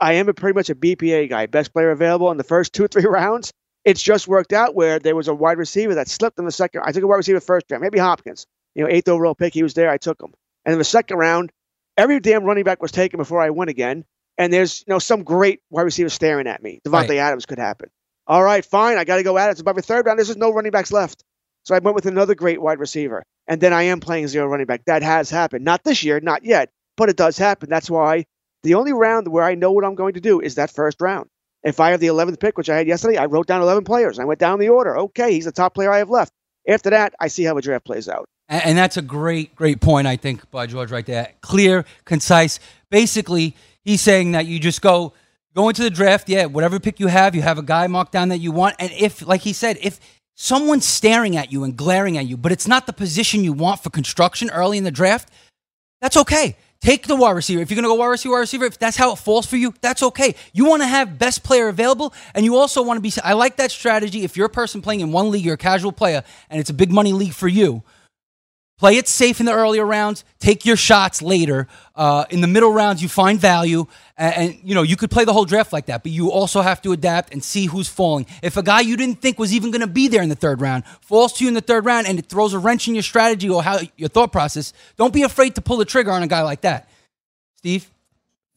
[0.00, 2.84] I am a pretty much a BPA guy, best player available in the first two
[2.84, 3.52] or three rounds.
[3.84, 6.82] It's just worked out where there was a wide receiver that slipped in the second.
[6.84, 8.46] I took a wide receiver first round, maybe Hopkins.
[8.74, 9.90] You know, eighth overall pick, he was there.
[9.90, 10.32] I took him.
[10.64, 11.50] And in the second round,
[11.96, 14.04] every damn running back was taken before I went again.
[14.38, 16.80] And there's you know some great wide receiver staring at me.
[16.86, 17.18] Davante Right.
[17.18, 17.90] Adams could happen.
[18.26, 18.98] All right, fine.
[18.98, 19.52] I got to go at it.
[19.52, 20.18] It's above the third round.
[20.18, 21.22] There's just no running backs left.
[21.64, 23.22] So I went with another great wide receiver.
[23.46, 24.84] And then I am playing zero running back.
[24.86, 25.64] That has happened.
[25.64, 27.68] Not this year, not yet, but it does happen.
[27.68, 28.24] That's why
[28.62, 31.28] the only round where I know what I'm going to do is that first round.
[31.64, 34.18] If I have the 11th pick, which I had yesterday, I wrote down 11 players.
[34.18, 34.96] I went down the order.
[34.98, 36.32] Okay, he's the top player I have left.
[36.68, 38.26] After that, I see how a draft plays out.
[38.48, 41.32] And, that's a great, great point, I think, by George right there.
[41.40, 42.60] Clear, concise.
[42.90, 45.14] Basically, he's saying that you just go
[45.54, 48.28] go into the draft, yeah, whatever pick you have, you have a guy marked down
[48.30, 48.76] that you want.
[48.78, 50.00] And if, like he said, if
[50.34, 53.82] someone's staring at you and glaring at you, but it's not the position you want
[53.82, 55.30] for construction early in the draft,
[56.00, 56.56] that's okay.
[56.80, 57.62] Take the wide receiver.
[57.62, 59.56] If you're going to go wide receiver, wide receiver, if that's how it falls for
[59.56, 60.34] you, that's okay.
[60.52, 63.12] You want to have best player available, and you also want to be.
[63.22, 64.24] I like that strategy.
[64.24, 66.74] If you're a person playing in one league, you're a casual player, and it's a
[66.74, 67.84] big money league for you.
[68.82, 70.24] Play it safe in the earlier rounds.
[70.40, 71.68] Take your shots later.
[71.94, 75.24] Uh, in the middle rounds, you find value, and, and you know you could play
[75.24, 76.02] the whole draft like that.
[76.02, 78.26] But you also have to adapt and see who's falling.
[78.42, 80.60] If a guy you didn't think was even going to be there in the third
[80.60, 83.04] round falls to you in the third round, and it throws a wrench in your
[83.04, 86.26] strategy or how your thought process, don't be afraid to pull the trigger on a
[86.26, 86.88] guy like that.
[87.58, 87.88] Steve,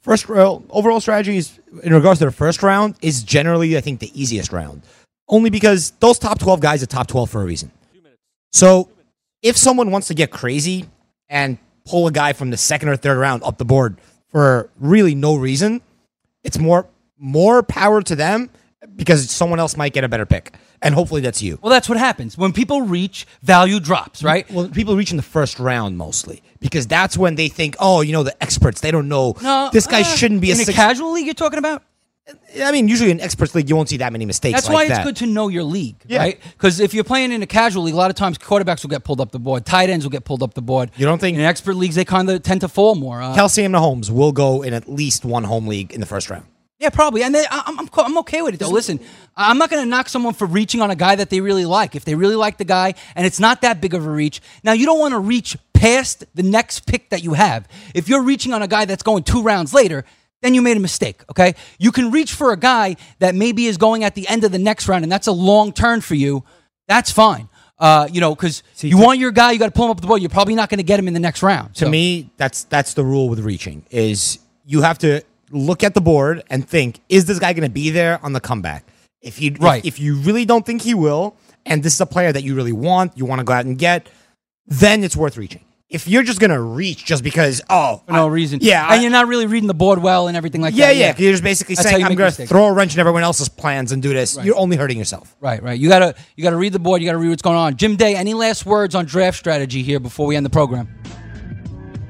[0.02, 4.10] First round overall strategies in regards to the first round is generally I think the
[4.20, 4.82] easiest round,
[5.28, 7.72] only because those top twelve guys are top twelve for a reason.
[8.52, 8.90] So
[9.46, 10.86] if someone wants to get crazy
[11.30, 13.98] and pull a guy from the second or third round up the board
[14.30, 15.82] for really no reason,
[16.44, 16.88] it's more
[17.18, 18.50] more power to them
[18.96, 21.58] because someone else might get a better pick, and hopefully that's you.
[21.62, 23.26] well, that's what happens when people reach.
[23.44, 24.50] Value drops, right?
[24.52, 28.14] Well, people reach in the first round mostly because that's when they think, oh, you
[28.14, 30.66] know, the experts they don't know No, this guy uh, shouldn't be a in a
[30.66, 31.26] six- casual league.
[31.26, 31.84] You're talking about.
[32.60, 34.56] I mean, usually in experts league, you won't see that many mistakes.
[34.56, 35.06] That's like why it's that.
[35.06, 36.20] good to know your league, Yeah.
[36.20, 36.40] right?
[36.54, 39.04] Because if you're playing in a casual league, a lot of times quarterbacks will get
[39.04, 40.90] pulled up the board, tight ends will get pulled up the board.
[40.98, 43.22] You don't think in expert leagues they kind of tend to fall more?
[43.22, 46.30] Uh, Kelce and Mahomes will go in at least one home league in the first
[46.32, 46.46] round.
[46.80, 47.22] yeah, probably.
[47.24, 48.70] And then I- I'm, I'm, I'm okay with it though.
[48.70, 49.00] Listen,
[49.38, 51.96] I'm not going to knock someone for reaching on a guy that they really like.
[51.96, 54.74] If they really like the guy and it's not that big of a reach, now
[54.74, 57.68] you don't want to reach past the next pick that you have.
[57.94, 60.06] If you're reaching on a guy that's going two rounds later,
[60.46, 61.56] then you made a mistake, okay?
[61.80, 64.60] You can reach for a guy that maybe is going at the end of the
[64.60, 66.44] next round and that's a long turn for you.
[66.88, 67.50] That's fine.
[67.78, 70.08] Uh, you know, because you want your guy, you got to pull him up the
[70.08, 70.22] board.
[70.22, 71.74] You're probably not going to get him in the next round.
[71.76, 75.22] To So- me, that's that's the rule with reaching is you have to
[75.52, 78.40] look at the board and think, is this guy going to be there on the
[78.40, 78.86] comeback?
[79.22, 79.84] If you Right.
[79.84, 81.36] if, if you really don't think he will,
[81.66, 83.78] and this is a player that you really want, you want to go out and
[83.78, 84.08] get,
[84.68, 85.66] then it's worth reaching.
[85.90, 88.60] If you're just gonna reach just because oh for no I- reason.
[88.62, 90.96] yeah, and I- you're not really reading the board well and everything like yeah, that.
[90.96, 92.50] yeah, yeah You're just basically That's saying I'm gonna mistakes.
[92.50, 94.36] throw a wrench in everyone else's plans and do this.
[94.36, 94.46] Right.
[94.46, 95.36] You're only hurting yourself.
[95.40, 95.80] Right, right.
[95.80, 97.02] You gotta you gotta read the board.
[97.02, 97.76] You gotta read what's going on.
[97.78, 100.88] Jim Day, any last words on draft strategy here before we end the program?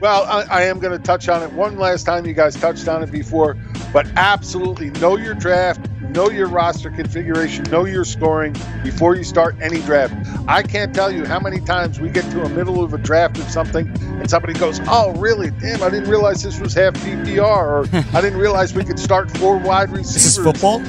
[0.06, 2.28] Well, I, I am going to touch on it one last time.
[2.28, 3.58] You guys touched on it before,
[3.92, 9.56] but absolutely know your draft, know your roster configuration, know your scoring before you start
[9.62, 10.14] any draft.
[10.48, 13.40] I can't tell you how many times we get to a middle of a draft
[13.40, 13.88] of something
[14.20, 15.50] and somebody goes, "Oh, really?
[15.50, 19.36] Damn, I didn't realize this was half PPR, or I didn't realize we could start
[19.40, 20.82] four wide receivers." This is football,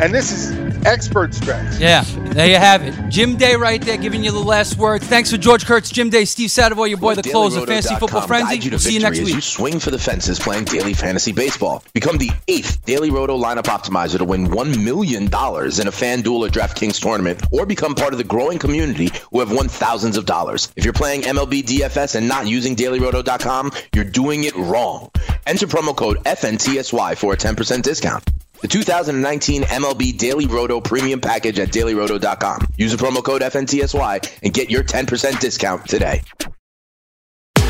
[0.00, 0.52] and this is
[0.86, 1.78] expert stretch.
[1.78, 2.94] Yeah, there you have it.
[3.08, 5.02] Jim Day right there giving you the last word.
[5.02, 8.26] Thanks for George Kurtz, Jim Day, Steve Savoy, your boy, the close of Fantasy Football
[8.26, 8.46] Frenzy.
[8.56, 9.34] Guide you to We'll see you next victory as week.
[9.36, 11.84] you swing for the fences playing daily fantasy baseball.
[11.92, 16.48] Become the eighth Daily Roto lineup optimizer to win $1 million in a FanDuel or
[16.48, 20.72] DraftKings tournament, or become part of the growing community who have won thousands of dollars.
[20.76, 25.10] If you're playing MLB DFS and not using dailyroto.com, you're doing it wrong.
[25.46, 28.28] Enter promo code FNTSY for a 10% discount.
[28.62, 32.68] The 2019 MLB Daily Roto Premium Package at dailyroto.com.
[32.76, 36.22] Use the promo code FNTSY and get your 10% discount today.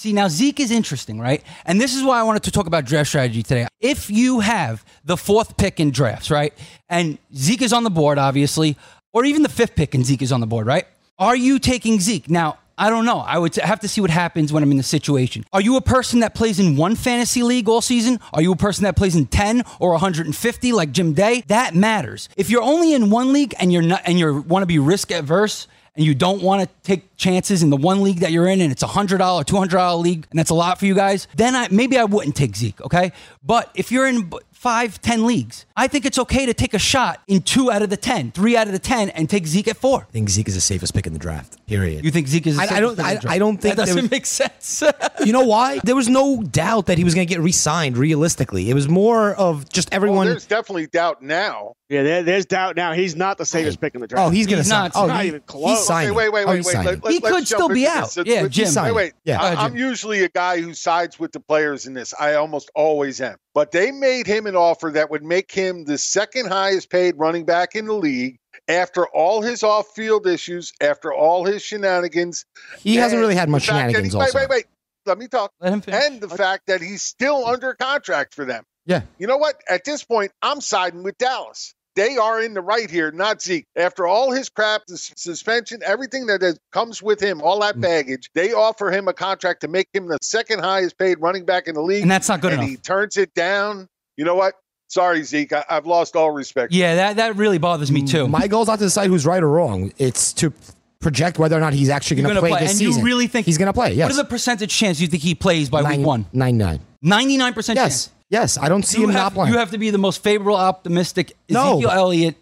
[0.00, 1.42] See, now Zeke is interesting, right?
[1.66, 3.66] And this is why I wanted to talk about draft strategy today.
[3.80, 6.54] If you have the fourth pick in drafts, right?
[6.88, 8.78] And Zeke is on the board, obviously,
[9.12, 10.86] or even the fifth pick and Zeke is on the board, right?
[11.18, 12.30] Are you taking Zeke?
[12.30, 13.18] Now, I don't know.
[13.18, 15.44] I would have to see what happens when I'm in the situation.
[15.52, 18.20] Are you a person that plays in one fantasy league all season?
[18.32, 21.44] Are you a person that plays in 10 or 150 like Jim Day?
[21.48, 22.30] That matters.
[22.38, 25.10] If you're only in one league and you're not and you want to be risk
[25.10, 28.60] averse and you don't want to take chances in the one league that you're in
[28.60, 31.68] and it's a $100, $200 league and that's a lot for you guys, then I,
[31.70, 33.12] maybe I wouldn't take Zeke, okay?
[33.42, 36.78] But if you're in b- five, 10 leagues, I think it's okay to take a
[36.78, 39.68] shot in two out of the 10, three out of the 10 and take Zeke
[39.68, 40.06] at four.
[40.08, 41.64] I think Zeke is the safest pick in the draft.
[41.66, 42.04] Period.
[42.04, 42.96] You think Zeke is the I, I don't.
[42.96, 43.34] pick in I, the draft?
[43.34, 44.82] I don't think That there doesn't was- make sense.
[45.24, 45.80] you know why?
[45.84, 47.96] There was no doubt that he was going to get re-signed.
[47.98, 50.26] Realistically, it was more of just everyone.
[50.28, 51.74] There's definitely doubt now.
[51.90, 52.92] Yeah, there, there's doubt now.
[52.92, 54.24] He's not the safest pick in the draft.
[54.28, 54.84] Oh, he's gonna He's sign.
[54.84, 54.92] not.
[54.94, 55.86] Oh, not he- even he's close.
[55.86, 56.14] signing.
[56.14, 56.76] Wait, wait, Oh, wait, he's wait.
[56.76, 58.14] Let, let, He let's could still be out.
[58.14, 58.24] this.
[58.26, 58.84] Yeah, Let's- Jim.
[58.84, 59.12] Wait, wait.
[59.24, 59.38] Yeah.
[59.38, 62.14] I, Go ahead, I'm usually a guy who sides with the players in this.
[62.18, 63.36] I almost always am.
[63.54, 67.44] But they made him an offer that would make him the second highest paid running
[67.44, 68.38] back in the league
[68.68, 72.44] after all his off-field issues, after all his shenanigans.
[72.78, 74.38] He hasn't really had much the fact that shenanigans he- Wait, also.
[74.38, 74.64] wait, wait.
[75.06, 75.50] Let me talk.
[75.60, 76.04] Let him finish.
[76.06, 78.62] And the fact that he's still under contract for them.
[78.86, 79.02] Yeah.
[79.18, 79.60] You know what?
[79.68, 81.74] At this point, I'm siding with Dallas.
[81.96, 83.66] They are in the right here, not Zeke.
[83.76, 87.62] After all his crap, the suspension, everything that is, comes with him, all Mm.
[87.62, 91.44] that baggage, they offer him a contract to make him the second highest paid running
[91.44, 92.02] back in the league.
[92.02, 92.70] And that's not good and enough.
[92.70, 93.88] he turns it down.
[94.16, 94.54] You know what?
[94.88, 95.52] Sorry, Zeke.
[95.52, 96.72] I, I've lost all respect.
[96.72, 98.28] Yeah, that, that really bothers me too.
[98.28, 99.92] My goal is not to decide who's right or wrong.
[99.98, 100.52] It's to
[101.00, 103.00] project whether or not he's actually going to play, play, this and season.
[103.00, 103.94] you really think he's going to play?
[103.94, 104.04] Yes.
[104.06, 106.26] What is the percentage chance you think he plays by Nine- week one?
[106.32, 106.80] Nine nine.
[107.02, 108.06] Ninety-nine percent Yes.
[108.06, 108.14] chance.
[108.30, 108.56] Yes.
[108.58, 109.52] I don't see You him have, not playing.
[109.52, 111.72] you have to be the most favorable, optimistic No.
[111.74, 112.36] Ezekiel Elliott.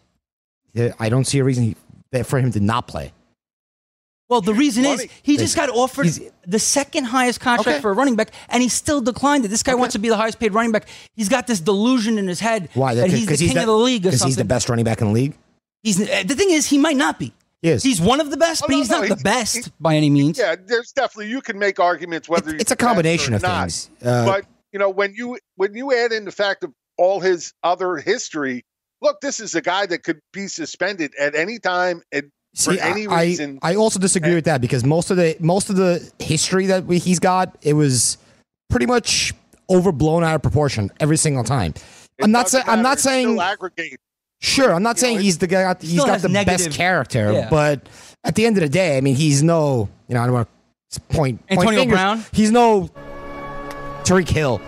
[0.75, 1.75] Yeah, I don't see a reason
[2.13, 3.13] he, for him to not play.
[4.29, 6.09] Well, the reason is he just got offered
[6.47, 7.81] the second highest contract Okay.
[7.81, 9.49] for a running back, and he still declined it.
[9.49, 10.87] This guy wants to be the highest paid running back.
[11.17, 12.95] He's got this delusion in his head Why?
[12.95, 14.29] that he's the king the, of the league or Because something.
[14.33, 15.35] he's the best running back in the league.
[15.83, 17.33] He's uh, the thing is he might not be.
[17.63, 17.83] He is.
[17.83, 19.97] He's one of the best, Oh, but no, he's no, not he's- the best by
[19.97, 20.39] any means.
[20.39, 23.63] Yeah, there's definitely you can make arguments whether he's it's a combination of not.
[23.63, 23.89] things.
[24.05, 27.53] Uh, but you know when you when you add in the fact of all his
[27.63, 28.65] other history,
[29.03, 33.07] look, this is a guy that could be suspended at any time and for any
[33.07, 33.59] I, reason.
[33.63, 36.99] I also disagree with that because most of the most of the history that we,
[36.99, 38.17] he's got, it was
[38.71, 39.35] pretty much
[39.69, 41.75] overblown out of proportion every single time.
[42.23, 44.01] I'm not doesn't saying I'm not saying aggregate.
[44.41, 44.73] sure.
[44.73, 45.75] I'm not You saying know, he's the guy.
[45.81, 47.49] He's got the negative- best character, Yeah.
[47.51, 47.87] but
[48.25, 49.89] at the end of the day, I mean, he's no.
[50.09, 50.49] You know, I don't want
[50.93, 51.47] to point.
[51.47, 51.97] point Antonio fingers.
[51.97, 52.25] Brown?
[52.33, 52.91] He's no
[54.05, 54.61] Tyreek Hill.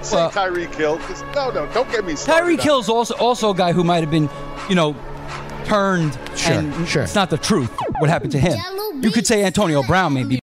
[0.00, 0.98] Don't say Well- Tyreek Hill.
[0.98, 2.44] 'cause- No, no, don't get me started.
[2.44, 4.28] Tyreek on Hill's also also a guy who might have been,
[4.68, 4.94] you know,
[5.64, 6.16] turned.
[6.34, 7.02] Sure, and sure.
[7.02, 7.70] It's not the truth.
[7.98, 8.58] What happened to him?
[9.02, 10.36] You could say Antonio Brown maybe,